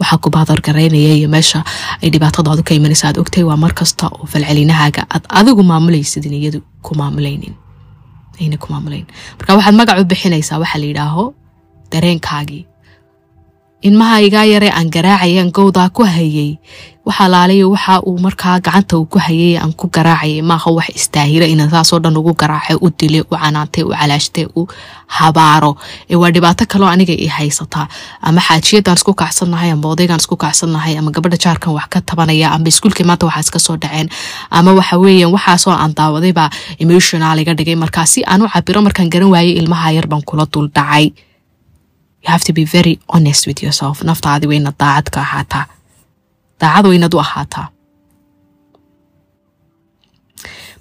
waxaa 0.00 0.18
ku 0.22 0.28
baadargaraynaya 0.36 1.12
iyo 1.18 1.28
meesha 1.34 1.64
ay 2.02 2.08
dhibaatadaadu 2.14 2.62
ka 2.68 2.74
imanaysa 2.78 3.08
aad 3.08 3.18
ogtahay 3.22 3.44
waa 3.50 3.56
mar 3.64 3.72
oo 4.18 4.26
falcelinahaaga 4.32 5.02
aad 5.14 5.24
adigu 5.40 5.62
maamulaysid 5.70 6.24
in 6.28 6.34
iyadu 6.40 6.60
ku 6.82 6.94
maamulaynin. 7.00 7.54
Ayna 8.40 8.56
ku 8.62 8.66
maamulayn 8.72 9.06
marka 9.38 9.56
waxaad 9.58 9.74
magac 9.80 9.98
u 10.02 10.04
bixinaysaa 10.12 10.58
waxaa 10.62 10.80
la 10.82 10.86
yidhaaho 10.90 11.24
dareenkaagii 11.92 12.62
ilmaha 13.82 14.20
igaa 14.22 14.44
yaree 14.46 14.70
aan 14.70 14.90
garaacayaan 14.94 15.50
gowdaa 15.50 15.88
ku 15.90 16.04
hayay. 16.06 16.58
Waxa 17.06 17.26
laalayo 17.28 17.70
waxa 17.74 17.98
uu 18.06 18.18
markaa 18.22 18.60
gacanta 18.62 18.94
ku 19.10 19.18
hayay 19.18 19.58
aan 19.58 19.72
ku 19.74 19.90
garaacayay 19.90 20.38
maaha 20.42 20.70
wax 20.70 20.88
istaahila 20.94 21.46
inaan 21.50 21.70
saasoo 21.70 21.98
dhan 21.98 22.14
ugu 22.16 22.30
garaace 22.38 22.78
u 22.78 22.90
dile 22.98 23.20
u 23.26 23.34
canaantay 23.34 23.82
u 23.82 23.90
calaashtay 23.90 24.46
u 24.54 24.66
habaaro. 25.06 25.74
Waa 26.14 26.30
dhibaato 26.30 26.64
kaloo 26.70 26.86
aniga 26.86 27.10
i 27.12 27.26
haysataa 27.26 27.88
ama 28.22 28.40
xaajiyadaan 28.40 28.96
isku 29.02 29.14
kacsannahay 29.18 29.70
ama 29.74 29.88
odaygaan 29.90 30.22
isku 30.22 30.36
kacsannahay 30.38 30.94
ama 30.98 31.10
gabadha 31.10 31.36
jaarkan 31.44 31.74
wax 31.74 31.86
ka 31.90 32.00
tabanaya 32.06 32.54
ama 32.54 32.68
iskuulkii 32.70 33.04
maanta 33.06 33.26
waxaas 33.26 33.50
ka 33.50 33.58
soo 33.58 33.76
dhaceen. 33.82 34.08
Ama 34.50 34.70
waxa 34.78 34.96
weeyaan 35.02 35.34
waxaasoo 35.34 35.74
aan 35.74 35.90
daawaday 35.98 36.32
baa 36.32 36.50
emotional 36.78 37.38
iga 37.42 37.54
dhigay 37.58 37.74
markaa 37.74 38.06
si 38.06 38.22
aan 38.22 38.42
u 38.46 38.48
cabiro 38.48 38.78
markaan 38.82 39.10
garan 39.10 39.30
waayay 39.34 39.58
ilmaha 39.58 39.90
yar 39.90 40.06
baan 40.06 40.22
kula 40.22 40.46
dul 40.52 40.70
dhacay 40.70 41.10
you 42.22 42.28
have 42.34 42.44
to 42.48 42.52
be 42.52 42.64
very 42.64 42.94
honest 43.08 43.46
with 43.46 43.62
yourself. 43.64 44.02
Naftaadi 44.02 44.46
wayna 44.50 44.72
daacad 44.80 45.10
ka 45.14 45.20
ahaataa 45.26 45.64
daacad 46.60 46.86
waynad 46.90 47.14
u 47.14 47.20
ahaataa 47.20 47.68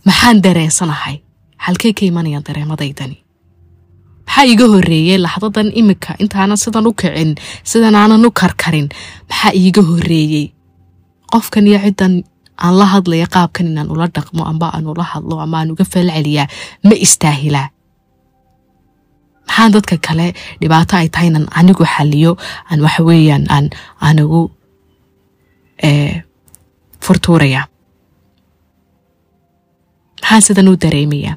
maxaan 0.06 0.42
dareensanahay? 0.44 1.22
Halkay 1.66 1.94
ka 1.94 2.06
imanayaan 2.06 2.44
dareemadaydani 2.48 3.18
maxaa 4.26 4.46
iiga 4.50 4.66
horeeyey 4.74 5.18
laxdadan 5.26 5.70
imika 5.82 6.16
intaanan 6.24 6.58
sidan 6.58 6.88
u 6.88 6.94
kicin 6.94 7.36
sidan 7.64 7.96
aanan 7.96 8.26
u 8.26 8.32
karkarin 8.32 8.88
maxaa 9.30 9.52
iiga 9.62 9.82
horeeyey 9.90 10.46
qofkan 11.32 11.68
iyo 11.68 11.80
ciddan 11.86 12.14
aan 12.64 12.74
la 12.80 12.86
hadlaya 12.94 13.28
qaabkan 13.36 13.68
inaan 13.72 13.90
ula 13.94 14.08
dhaqmo 14.16 14.44
amba 14.52 14.68
aan 14.76 14.88
ula 14.88 15.04
hadlo 15.12 15.36
ama 15.44 15.58
aan 15.60 15.72
uga 15.74 15.86
falceliyaa 15.94 16.48
ma 16.88 16.96
istaahilaa 17.06 17.68
maxaan 19.48 19.72
dadka 19.76 19.96
kale 20.08 20.28
dhibaato 20.62 20.94
ay 20.98 21.10
tahay 21.14 21.28
inan 21.32 21.46
anigu 21.60 21.86
xaliyo 21.96 22.32
aan 22.72 22.80
waxa 22.86 23.04
weeyaan 23.04 23.46
aan 23.56 23.70
aanigu 24.02 24.42
furtuuraya. 27.06 27.62
Maxaan 30.22 30.42
sidan 30.42 30.68
u 30.70 30.76
dareemayaa 30.82 31.36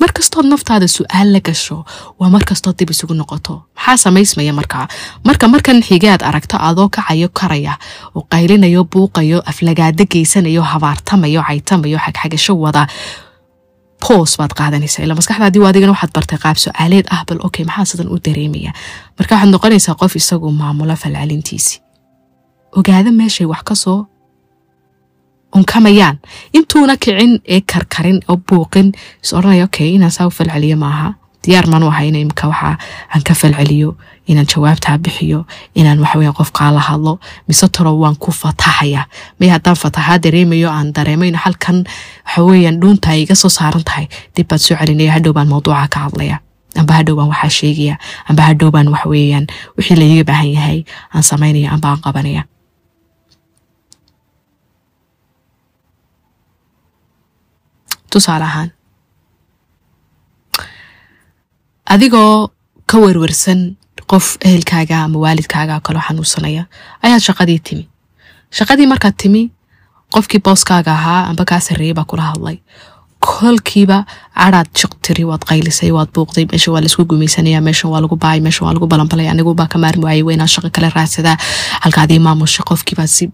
mar 0.00 0.10
kastood 0.14 0.46
naftaada 0.46 0.86
su'aal 0.86 1.32
la 1.34 1.40
gasho 1.40 1.76
waa 2.20 2.30
mar 2.30 2.42
kastood 2.48 2.76
dib 2.78 2.90
isugu 2.90 3.14
noqoto. 3.14 3.54
Maxaa 3.76 3.96
samaysmaya 3.96 4.52
markaa? 4.52 4.86
Marka 5.26 5.48
markan 5.48 5.82
xigaad 5.82 6.22
aragto 6.22 6.56
adoo 6.68 6.88
kacayo 6.88 7.28
karaya 7.38 7.74
oo 8.14 8.22
qaylinayo 8.32 8.84
buuqayo 8.84 9.38
aflagaado 9.50 10.04
geysanayo 10.12 10.62
habaartamayo 10.62 11.42
caytamayo 11.48 11.98
xagxagasho 12.04 12.54
wada 12.64 12.86
boos 14.02 14.32
baad 14.38 14.52
qaadanaysa 14.58 15.02
ila 15.04 15.14
maskaxdaadii 15.18 15.60
waa 15.62 15.70
adigana 15.72 15.92
waxaad 15.94 16.12
bartay 16.16 16.38
qaab 16.44 16.56
su'aaleed 16.64 17.06
ah 17.14 17.22
bal 17.28 17.38
okay 17.46 17.64
maxaa 17.68 17.84
sidan 17.90 18.08
u 18.14 18.18
dareemaya 18.26 18.72
marka 19.18 19.32
waxaad 19.34 19.50
noqonaysaa 19.54 19.94
qof 20.00 20.12
isagu 20.20 20.48
maamulo 20.60 20.94
falcelintiisii 21.02 21.78
ogaada 22.78 23.10
meeshay 23.20 23.46
wax 23.52 23.62
ka 23.68 23.74
soo 23.84 24.00
unkamayaan. 25.56 26.16
Intuuna 26.52 26.96
kicin 26.96 27.32
ee 27.48 27.60
karkarin 27.72 28.20
oo 28.28 28.36
buuqin 28.48 28.88
is 29.24 29.32
odhanaya 29.32 29.64
okay 29.64 29.88
inaan 29.96 30.10
saa 30.16 30.26
u 30.26 30.30
falceliyo 30.30 30.76
maaha 30.76 31.14
diyaar 31.46 31.66
manu 31.72 31.86
ahay 31.92 32.08
in 32.10 32.16
imka 32.26 32.44
waxa 32.52 32.70
aan 33.14 33.22
ka 33.28 33.34
falceliyo 33.40 33.90
inaan 34.30 34.46
jawaabtaa 34.52 34.98
bixiyo 35.04 35.40
inaan 35.78 35.98
waxaweya 36.04 36.32
qofkaa 36.38 36.70
la 36.76 36.82
hadlo. 36.88 37.14
Mise 37.48 37.66
talo 37.74 37.92
waan 38.02 38.16
ku 38.22 38.30
fataxaya 38.42 39.02
may 39.38 39.48
haddaan 39.54 39.78
fataxaa 39.82 40.18
dareemayo 40.24 40.68
aan 40.76 40.90
dareemayno 40.96 41.38
halkan 41.44 41.78
waxaweyaan 42.26 42.80
dhuunta 42.82 43.08
ay 43.14 43.22
iga 43.24 43.34
soo 43.42 43.48
saaran 43.58 43.84
tahay. 43.88 44.06
Dib 44.34 44.46
baad 44.50 44.60
soo 44.66 44.74
celinaya 44.80 45.12
hadhow 45.16 45.32
baan 45.36 45.48
mawduuca 45.52 45.86
ka 45.94 45.98
hadlaya 46.10 46.36
amba 46.80 46.92
hadhow 46.98 47.14
baan 47.18 47.30
waxaa 47.32 47.52
sheegaya 47.58 47.94
amba 48.28 48.42
hadhow 48.48 48.70
baan 48.74 48.88
waxaweyaan 48.94 49.46
wixii 49.78 49.96
laiga 50.00 50.24
baahan 50.30 50.50
yahay 50.56 50.78
aan 51.14 51.22
samaynaya 51.30 51.68
amba 51.74 51.88
aan 51.94 52.02
qabanaya. 52.06 52.42
Tusaale 58.10 58.44
ahaan 58.44 58.70
adigoo 61.94 62.50
ka 62.90 62.96
werwersan 63.04 63.76
qof 64.10 64.26
ehelkaaga 64.48 64.96
ama 65.04 65.18
waalidkaaga 65.24 65.80
kaloo 65.86 66.02
xanuunsanaya 66.08 66.62
ayaad 67.02 67.22
shaqadii 67.28 67.60
timi. 67.66 67.84
Shaqadii 68.58 68.86
markaad 68.92 69.16
timi 69.22 69.42
qofkii 70.14 70.40
booskaaga 70.46 70.92
ahaa 70.92 71.26
amba 71.30 71.44
kaa 71.44 71.60
sarreeyey 71.60 71.94
baa 71.94 72.04
kula 72.10 72.22
hadlay. 72.30 72.58
Kolkiiba 73.26 74.04
caraad 74.38 74.68
jiq 74.78 74.92
tiri 75.02 75.24
waad 75.30 75.42
qaylisay 75.50 75.90
waad 75.96 76.10
buuqday 76.14 76.44
meesha 76.52 76.70
waa 76.72 76.80
la 76.80 76.86
isku 76.86 77.04
gumaysanaya 77.10 77.60
meeshan 77.60 77.90
waa 77.90 78.00
lagu 78.04 78.16
baay 78.16 78.40
meeshan 78.40 78.66
waa 78.66 78.74
lagu 78.76 78.86
balanbalay 78.86 79.28
anigubaa 79.28 79.66
ka 79.72 79.78
maarmi 79.78 80.04
waayay 80.04 80.22
weynaa 80.22 80.46
shaqo 80.46 80.70
kale 80.70 80.88
raadsadaa 80.96 81.36
halkaadii 81.84 82.18
maamushay 82.26 82.64
qofkiibaa 82.70 83.06
si 83.06 83.30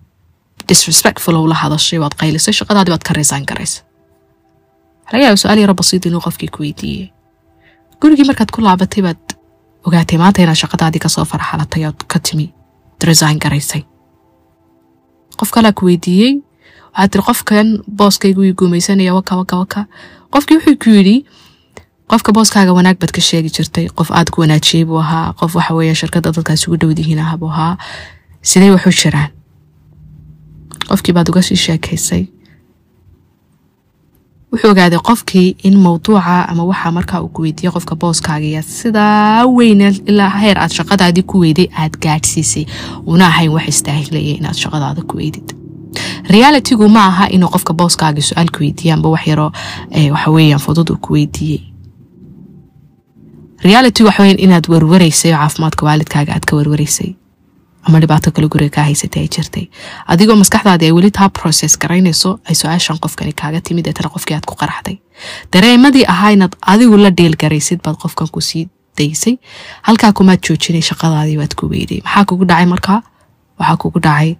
disrespectful 0.69 1.37
ula 1.37 1.55
hadashay 1.55 1.99
waad 1.99 2.15
qaylisay 2.21 2.55
shaqadaadii 2.61 2.93
baad 2.95 3.05
ka 3.09 3.12
resign 3.21 3.45
garaysa 3.51 3.83
laga 5.12 5.25
yaaba 5.25 5.37
su'aal 5.43 5.59
yaro 5.65 5.75
basiid 5.75 6.05
inuu 6.09 6.21
qofkii 6.27 6.49
ku 6.55 6.62
weydiiyey 6.65 7.12
gurigii 8.03 8.27
markaad 8.31 8.51
ku 8.55 8.61
laabatay 8.67 9.03
baad 9.07 9.23
ogaatay 9.87 10.19
maanta 10.23 10.43
inaad 10.45 10.59
shaqadaadii 10.62 11.03
ka 11.05 11.09
soo 11.15 11.25
farxalatay 11.33 11.87
ood 11.88 12.01
ka 12.12 12.19
timi 12.27 12.47
resign 13.09 13.38
garaysay 13.45 13.83
qof 15.38 15.51
kalea 15.55 15.73
ku 15.79 15.87
weydiiyey 15.88 16.35
waxaad 16.95 17.11
tiri 17.12 17.25
qofkan 17.29 17.69
booskaygu 17.99 18.43
ii 18.49 18.53
guumaysanaya 18.59 19.15
waka 19.19 19.37
waka 19.41 19.57
waka 19.62 19.81
qofkii 20.33 20.57
wuxuu 20.59 20.77
ku 20.83 20.91
yidhi 20.97 21.17
qofka 22.11 22.31
booskaaga 22.37 22.73
wanaag 22.79 22.97
baad 23.03 23.12
ka 23.17 23.21
sheegi 23.29 23.51
jirtay 23.57 23.87
qof 23.99 24.11
aad 24.19 24.29
ku 24.33 24.41
wanaajiyey 24.45 24.85
buu 24.88 24.99
ahaa 25.05 25.33
qof 25.38 25.53
waxa 25.59 25.75
weeye 25.79 25.95
shirkadda 26.01 26.31
dadkaas 26.37 26.67
ugu 26.69 26.77
dhowdihiin 26.83 27.19
ah 27.25 27.33
buu 27.41 27.51
ahaa 27.55 27.75
sidee 28.51 28.71
waxu 28.75 28.91
jiraan 29.01 29.31
qofkii 30.88 31.15
baad 31.17 31.29
uga 31.33 31.43
sii 31.49 31.57
sheekaysay 31.67 32.23
wuxuu 34.53 34.71
ogaaday 34.71 34.99
qofkii 35.09 35.57
in 35.69 35.77
mawduuca 35.87 36.49
ama 36.49 36.65
waxaa 36.71 36.91
markaa 36.99 37.21
uu 37.23 37.29
ku 37.29 37.43
weydiiyey 37.43 37.73
qofka 37.73 37.95
booskaagiya 37.97 38.62
sidaa 38.62 39.47
weyne 39.47 39.88
ilaa 40.11 40.29
heer 40.43 40.59
aad 40.59 40.71
shaqadaadii 40.79 41.23
ku 41.23 41.38
weyday 41.45 41.69
aad 41.83 41.95
gaadhsiisay. 42.05 42.65
Una 43.07 43.27
ahayn 43.27 43.51
wax 43.57 43.69
istaahilaya 43.69 44.37
inaad 44.41 44.55
shaqadaada 44.65 45.03
ku 45.03 45.17
weydid. 45.17 45.49
Realitygu 46.35 46.88
ma 46.88 47.07
aha 47.07 47.27
inuu 47.37 47.49
qofka 47.55 47.73
booskaaga 47.75 48.21
su'aal 48.29 48.51
ku 48.55 48.59
weydiiye 48.65 48.93
amba 48.95 49.09
wax 49.09 49.27
yaroo 49.27 49.51
waxaweyaan 50.15 50.61
fudud 50.67 50.91
uu 50.91 50.97
ku 51.01 51.12
weydiiyey. 51.17 51.61
Reality 53.65 54.03
waxaweyan 54.05 54.38
inaad 54.38 54.69
werwaraysay 54.69 55.33
oo 55.33 55.38
caafimaadka 55.38 55.87
waalidkaaga 55.87 56.33
aad 56.35 56.45
ka 56.45 56.57
werwaraysay 56.57 57.15
ama 57.87 58.01
dhibaato 58.03 58.31
kale 58.35 58.49
guriga 58.55 58.75
kaa 58.77 58.85
haysatay 58.88 59.23
ay 59.25 59.29
jirtay 59.37 59.64
adigoo 60.14 60.37
maskaxdaadi 60.42 60.85
ay 60.88 60.92
weli 60.99 61.11
taa 61.18 61.29
process 61.38 61.73
garaynayso 61.85 62.31
ay 62.49 62.55
su'aashan 62.61 62.99
qofkani 63.05 63.33
kaaga 63.42 63.61
timid 63.68 63.85
deetana 63.88 64.11
qofkii 64.16 64.37
aad 64.38 64.47
ku 64.51 64.55
qaraxday 64.62 64.97
dareemadii 65.53 66.05
ahaa 66.14 66.31
inaad 66.37 66.55
adigu 66.75 66.97
la 67.05 67.11
dhiilgaraysid 67.18 67.81
baad 67.87 67.97
qofkan 68.05 68.29
ku 68.37 68.40
sii 68.49 68.64
daysay 68.99 69.35
halkaa 69.88 70.12
kumaad 70.18 70.40
joojinay 70.49 70.85
shaqadaadii 70.90 71.37
baad 71.42 71.55
ku 71.61 71.64
weyday 71.75 72.01
maxaa 72.07 72.25
kugu 72.31 72.45
dhacay 72.53 72.66
markaa 72.75 73.01
waxaa 73.61 73.77
kugu 73.83 74.01
dhacay 74.07 74.31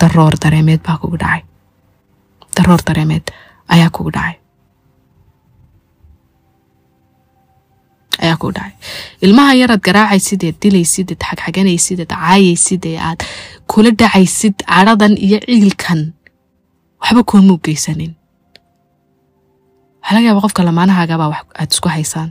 daroor 0.00 0.34
dareemeed 0.44 0.80
baa 0.88 0.96
kugu 1.02 1.16
dhacay 1.24 1.42
daroor 2.56 2.80
dareemeed 2.88 3.26
ayaa 3.74 3.90
kugu 3.96 4.10
dhacay 4.16 4.34
ayaa 8.24 8.36
kugu 8.40 8.52
dhacay 8.56 8.72
ilmaha 9.26 9.52
yaraad 9.62 9.82
garaacaysid 9.88 10.40
eed 10.48 10.56
dilaysid 10.62 11.08
eed 11.12 11.22
xagxaganaysid 11.28 11.98
eed 12.04 12.12
caayaysid 12.14 12.82
ee 12.92 12.98
aad 13.08 13.20
kula 13.72 13.90
dhacaysid 14.00 14.54
cadhadan 14.70 15.14
iyo 15.26 15.38
ciilkan. 15.46 16.00
Waxba 17.02 17.22
kuumau 17.30 17.58
geysanin 17.64 18.12
waxaa 20.00 20.14
laga 20.16 20.26
yaaba 20.28 20.40
qofka 20.44 20.62
lamaanahaagabaa 20.68 21.28
wax 21.34 21.44
aad 21.60 21.70
isku 21.74 21.88
haysaan. 21.96 22.30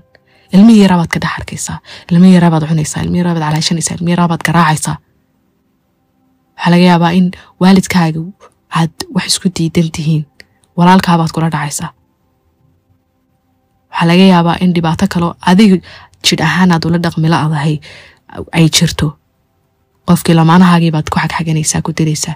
Ilmihii 0.55 0.81
yaraabaad 0.85 1.09
ka 1.13 1.19
dhex 1.23 1.33
arkaysaa 1.39 1.77
ilmihii 2.11 2.35
yaraabaad 2.37 2.63
cunaysaa. 2.69 3.01
Ilmihii 3.03 3.21
yaraabaad 3.23 3.43
calaashanaysaa. 3.47 3.95
Ilmihii 3.97 4.13
yaraabaad 4.15 4.43
garaacaysaa. 4.47 4.97
Waxaa 6.55 6.71
laga 6.73 6.85
yaabaa 6.91 7.11
in 7.19 7.27
waalidkaaga 7.61 8.21
aad 8.79 8.93
wax 9.15 9.25
isku 9.31 9.47
diidan 9.57 9.89
tihiin. 9.95 10.23
Walaalkaabaad 10.77 11.31
kula 11.35 11.49
dhacaysaa 11.55 11.89
waxaa 13.95 14.07
laga 14.11 14.25
yaabaa 14.33 14.57
in 14.63 14.73
dhibaato 14.75 15.07
kaloo 15.13 15.33
adiga 15.51 15.77
jidh 16.25 16.43
ahaan 16.47 16.71
aad 16.75 16.83
ula 16.87 16.97
dhaqmila 17.05 17.37
adahay 17.45 17.79
ay 18.51 18.67
jirto. 18.75 19.07
Qofkii 20.07 20.35
lamaanahaagiibaad 20.35 21.07
ku 21.13 21.17
xagxaganaysaa 21.19 21.81
ku 21.85 21.91
diraysaa 21.97 22.35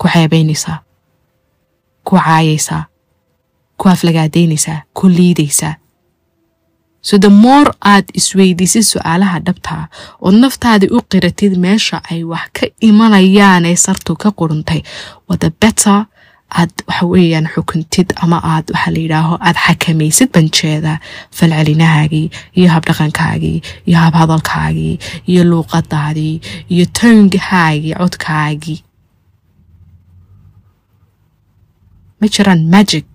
ku 0.00 0.06
xeebaynaysaa 0.12 0.78
ku 2.06 2.16
caayaysaa 2.16 2.82
ku 3.80 3.84
aflagaadaynaysaa 3.88 4.78
ku 4.94 5.08
liidaysaa. 5.08 5.74
So 7.02 7.18
the 7.18 7.28
more 7.44 7.72
aad 7.92 8.04
isweydiisid 8.20 8.82
su'aalaha 8.92 9.38
dhabtaa 9.46 9.82
ood 10.20 10.34
naftaadii 10.44 10.88
u 10.96 11.00
qiratid 11.12 11.52
meesha 11.64 12.00
ay 12.10 12.24
wax 12.24 12.46
ka 12.56 12.66
imanayaanee 12.88 13.76
sartu 13.76 14.16
ka 14.22 14.30
quruntay 14.38 14.80
wada 15.28 15.48
better 15.60 16.04
aad 16.58 16.72
waxa 16.88 17.06
weeyaan 17.12 17.46
xukuntid 17.54 18.08
ama 18.24 18.38
aad 18.54 18.66
waxaa 18.74 18.92
la 18.94 19.00
yidhaaho 19.04 19.34
aad 19.48 19.56
xakamaysid 19.66 20.28
banjeeda 20.34 20.92
falcelinahaagii 21.38 22.26
iyo 22.58 22.68
habdhaqankaagii 22.74 23.58
iyo 23.88 23.98
habhadalkaagii 24.04 24.94
iyo 25.30 25.42
luuqadaadii 25.50 26.34
iyo 26.74 26.84
towngahaagii 27.00 27.94
codkaagii 28.00 28.78
ma 32.20 32.26
jiraan 32.34 32.62
magic 32.74 33.10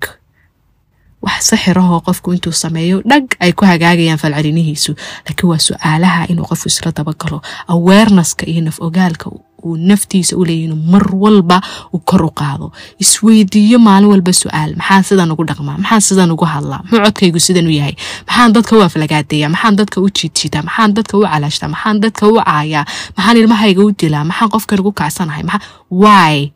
wax 1.25 1.41
sixirahoo 1.49 1.99
qofku 2.07 2.33
intuu 2.33 2.51
sameeyo 2.63 3.01
dhag 3.09 3.25
ay 3.39 3.51
ku 3.57 3.65
hagaagayaan 3.65 4.17
falcelinihiisu. 4.23 4.91
Laakiin 5.25 5.49
waa 5.51 5.59
su'aalaha 5.67 6.25
inuu 6.31 6.45
qofku 6.51 6.67
isla 6.69 6.91
dabagalo. 6.97 7.41
Awarenesska 7.73 8.45
iyo 8.51 8.61
naf 8.61 8.77
ogaalka 8.81 9.29
uu 9.65 9.77
naftiisa 9.89 10.37
u 10.37 10.45
leeyahy 10.45 10.65
inuu 10.69 10.81
mar 10.93 11.05
walba 11.23 11.57
uu 11.93 11.99
kor 12.09 12.21
u 12.25 12.29
qaado. 12.39 12.71
Isweydiiyo 13.03 13.79
maalin 13.79 14.09
walba 14.13 14.31
su'aal. 14.33 14.75
Maxaan 14.77 15.03
sidan 15.03 15.31
ugu 15.33 15.43
dhaqmaa? 15.49 15.77
Maxaan 15.77 16.01
sidan 16.01 16.31
ugu 16.31 16.45
hadlaa? 16.45 16.81
Muxuu 16.83 17.03
codkaygu 17.05 17.39
sidan 17.39 17.67
u 17.67 17.73
yahay. 17.79 17.95
Maxaan 18.27 18.53
dadka 18.53 18.75
u 18.77 18.81
aflagaadeeyaa 18.87 19.49
maxaan 19.55 19.75
dadka 19.81 20.01
u 20.01 20.09
jiidjiitaa 20.17 20.61
maxaan 20.67 20.93
dadka 20.97 21.17
u 21.17 21.21
calaashtaa 21.25 21.69
maxaan 21.73 22.01
dadka 22.03 22.27
u 22.27 22.35
caayaa? 22.45 22.85
Maxaan 23.17 23.37
ilmahayga 23.41 23.81
u 23.83 23.91
dilaa? 24.01 24.23
Maxaan 24.29 24.49
qofkan 24.53 24.79
ugu 24.79 24.91
kacsanahay? 24.91 25.43
Maxaa 25.43 25.65
why 26.03 26.51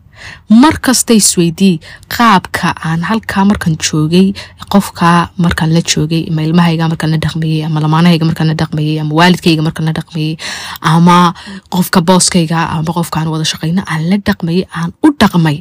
mar 0.62 0.74
kasta 0.86 1.12
isweydii 1.20 1.80
qaabka 2.16 2.74
aan 2.88 3.02
halkaa 3.08 3.44
markaan 3.50 3.76
joogay 3.86 4.32
qofkaa 4.72 5.28
markaan 5.44 5.74
la 5.74 5.80
joogay 5.92 6.22
ama 6.30 6.42
ilmahayga 6.48 6.88
markaan 6.92 7.10
la 7.14 7.18
dhaqmayey 7.24 7.64
ama 7.66 7.80
lamaanahayga 7.84 8.24
markaan 8.30 8.48
la 8.52 8.54
dhaqmayey 8.62 9.00
ama 9.00 9.14
waalidkayga 9.18 9.62
markaan 9.62 9.86
la 9.88 9.92
dhaqmayey 9.98 10.36
ama 10.80 11.34
qofka 11.74 12.00
booskayga 12.08 12.58
ama 12.76 12.92
qofkaan 12.98 13.28
wada 13.32 13.44
shaqayno 13.52 13.82
aan 13.86 14.10
la 14.10 14.16
dhaqmayey 14.26 14.64
aan 14.78 14.92
u 15.06 15.08
dhaqmay. 15.20 15.58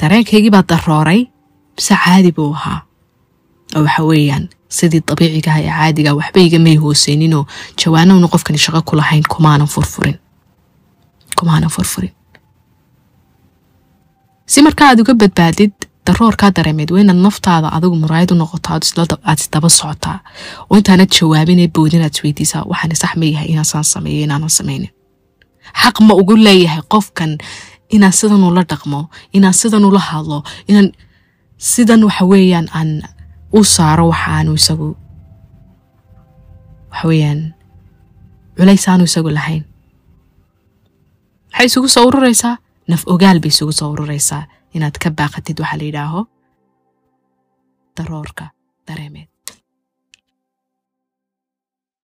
Dareenkaygii 0.00 0.50
baa 0.54 0.62
darooray 0.70 1.20
mise 1.76 1.94
caadi 2.04 2.32
buu 2.32 2.52
ahaa? 2.54 2.80
Oo 3.76 3.82
waxa 3.84 4.02
weeyaan 4.10 4.44
sidii 4.68 5.00
dabiicigaha 5.08 5.58
ee 5.60 5.70
caadiga 5.78 6.14
waxba 6.18 6.40
igamay 6.40 6.76
hooseyninoo 6.82 7.44
jawaanowna 7.80 8.28
qofkani 8.34 8.58
shaqo 8.64 8.82
ku 8.88 8.96
lahayn 8.96 9.24
kumaanan 9.34 9.66
furfurin. 9.74 10.16
Kumaanan 11.38 11.70
furfurin 11.76 12.12
si 14.50 14.58
markaa 14.66 14.88
aad 14.90 15.00
uga 15.02 15.14
badbaadid 15.22 15.72
daroorkaa 16.06 16.50
dareemeed 16.56 16.90
waa 16.94 17.02
inaad 17.04 17.20
naftaada 17.26 17.68
adigu 17.76 17.96
muraayad 18.02 18.30
u 18.34 18.36
noqoto 18.40 18.68
aad 18.74 19.38
isdaba 19.42 19.68
socotaa. 19.78 20.18
Oo 20.70 20.76
intaanad 20.80 21.10
jawaabinee 21.18 21.68
boodin 21.76 22.02
aad 22.06 22.14
isweydiisaa 22.16 22.62
waxaana 22.70 22.96
sax 23.02 23.12
ma 23.20 23.24
yahay 23.32 23.48
inaasaan 23.52 23.84
sameeyo 23.94 24.20
inaanan 24.26 24.50
sameynin. 24.58 24.90
Xaq 25.82 25.96
ma 26.06 26.14
ugu 26.20 26.34
leeyahay 26.46 26.82
qofkan 26.92 27.32
inaan 27.94 28.12
sidan 28.18 28.42
ula 28.48 28.62
dhaqmo 28.70 29.00
inaan 29.36 29.54
sidan 29.60 29.84
ula 29.88 30.00
hadlo 30.10 30.38
inaan 30.70 30.88
sidan 31.72 32.00
waxa 32.08 32.24
weeyaan 32.32 32.66
aan 32.78 32.90
u 33.58 33.64
saaro 33.74 34.04
waxaanu 34.12 34.52
isagu 34.60 34.88
waxa 36.90 37.06
weeyaan 37.08 37.40
culays 38.56 38.84
aanu 38.88 39.04
isagu 39.10 39.30
lahayn. 39.38 39.64
Maxay 41.52 41.66
isugu 41.70 41.88
soo 41.94 42.04
ururaysaa 42.08 42.56
naf 42.90 43.02
ogaal 43.14 43.38
bay 43.42 43.52
isugu 43.54 43.72
soo 43.78 43.88
ururaysaa 43.94 44.42
inaad 44.76 44.96
ka 45.02 45.08
baaqatid 45.18 45.56
waxaa 45.62 45.78
la 45.80 45.86
yidhaaho 45.88 46.20
daroorka 47.96 48.44
dareemeed 48.88 49.29